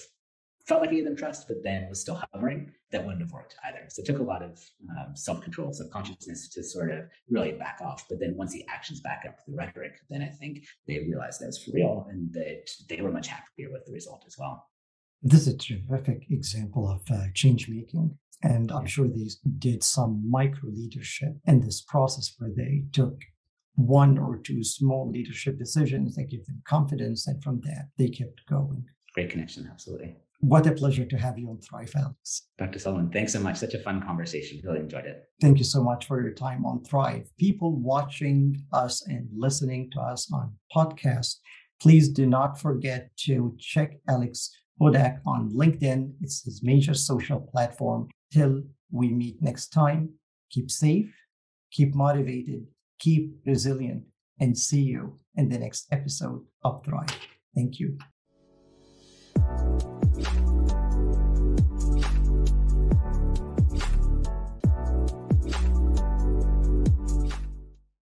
felt 0.67 0.81
like 0.81 0.91
I 0.91 0.95
gave 0.95 1.05
them 1.05 1.17
trust, 1.17 1.47
but 1.49 1.59
then 1.63 1.89
was 1.89 2.01
still 2.01 2.21
hovering, 2.33 2.73
that 2.91 3.05
wouldn't 3.05 3.23
have 3.23 3.33
worked 3.33 3.57
either. 3.65 3.85
So 3.89 4.03
it 4.03 4.07
took 4.07 4.19
a 4.19 4.23
lot 4.23 4.43
of 4.43 4.59
um, 4.91 5.15
self 5.15 5.41
control, 5.43 5.73
self 5.73 5.91
consciousness 5.91 6.49
to 6.51 6.63
sort 6.63 6.91
of 6.91 7.05
really 7.29 7.53
back 7.53 7.79
off. 7.83 8.05
But 8.09 8.21
then 8.21 8.35
once 8.37 8.53
the 8.53 8.65
actions 8.69 9.01
back 9.01 9.25
up 9.29 9.37
the 9.47 9.55
rhetoric, 9.55 9.93
then 10.11 10.23
I 10.23 10.29
think 10.29 10.65
they 10.87 10.99
realized 10.99 11.41
that 11.41 11.47
was 11.47 11.63
for 11.63 11.73
real 11.73 12.07
and 12.11 12.33
that 12.33 12.69
they 12.89 13.01
were 13.01 13.13
much 13.13 13.29
happier 13.29 13.71
with 13.71 13.87
the 13.87 13.93
result 13.93 14.25
as 14.27 14.37
well. 14.39 14.67
This 15.23 15.47
is 15.47 15.55
a 15.55 15.57
terrific 15.57 16.27
example 16.31 16.89
of 16.89 17.03
uh, 17.11 17.25
change 17.35 17.69
making. 17.69 18.17
And 18.43 18.71
I'm 18.71 18.87
sure 18.87 19.09
they 19.09 19.29
did 19.59 19.83
some 19.83 20.23
micro 20.29 20.71
leadership 20.71 21.37
in 21.47 21.61
this 21.61 21.81
process 21.81 22.35
where 22.39 22.51
they 22.55 22.85
took 22.93 23.21
one 23.75 24.19
or 24.19 24.39
two 24.39 24.63
small 24.65 25.11
leadership 25.11 25.59
decisions 25.59 26.17
that 26.17 26.31
give 26.31 26.45
them 26.47 26.63
confidence. 26.67 27.27
And 27.27 27.43
from 27.43 27.61
that, 27.63 27.89
they 27.99 28.09
kept 28.09 28.47
going. 28.49 28.85
Great 29.15 29.31
connection. 29.31 29.69
Absolutely. 29.71 30.17
What 30.41 30.67
a 30.67 30.73
pleasure 30.73 31.07
to 31.07 31.17
have 31.17 31.39
you 31.39 31.49
on 31.49 31.59
Thrive, 31.61 31.93
Alex. 31.97 32.49
Dr. 32.59 32.79
Solomon, 32.79 33.11
thanks 33.11 33.33
so 33.33 33.41
much. 33.41 33.57
Such 33.57 33.73
a 33.73 33.79
fun 33.79 34.03
conversation. 34.03 34.61
Really 34.63 34.81
enjoyed 34.81 35.07
it. 35.07 35.25
Thank 35.41 35.59
you 35.59 35.65
so 35.65 35.83
much 35.83 36.07
for 36.07 36.23
your 36.23 36.35
time 36.35 36.67
on 36.67 36.85
Thrive. 36.85 37.31
People 37.39 37.75
watching 37.75 38.63
us 38.73 39.07
and 39.07 39.29
listening 39.35 39.91
to 39.93 40.01
us 40.01 40.31
on 40.31 40.53
podcast, 40.75 41.37
please 41.81 42.11
do 42.11 42.27
not 42.27 42.61
forget 42.61 43.17
to 43.25 43.57
check 43.59 43.95
Alex 44.09 44.51
Budak 44.81 45.21
on 45.27 45.51
LinkedIn. 45.53 46.13
It's 46.21 46.45
his 46.45 46.63
major 46.63 46.93
social 46.93 47.41
platform. 47.41 48.09
Till 48.33 48.65
we 48.91 49.09
meet 49.09 49.43
next 49.43 49.69
time, 49.69 50.11
keep 50.51 50.71
safe, 50.71 51.15
keep 51.71 51.95
motivated, 51.95 52.67
keep 52.99 53.37
resilient, 53.47 54.05
and 54.41 54.57
see 54.57 54.83
you 54.83 55.19
in 55.35 55.49
the 55.49 55.59
next 55.59 55.87
episode 55.93 56.45
of 56.63 56.85
Thrive. 56.85 57.17
Thank 57.55 57.81
you. 57.81 57.99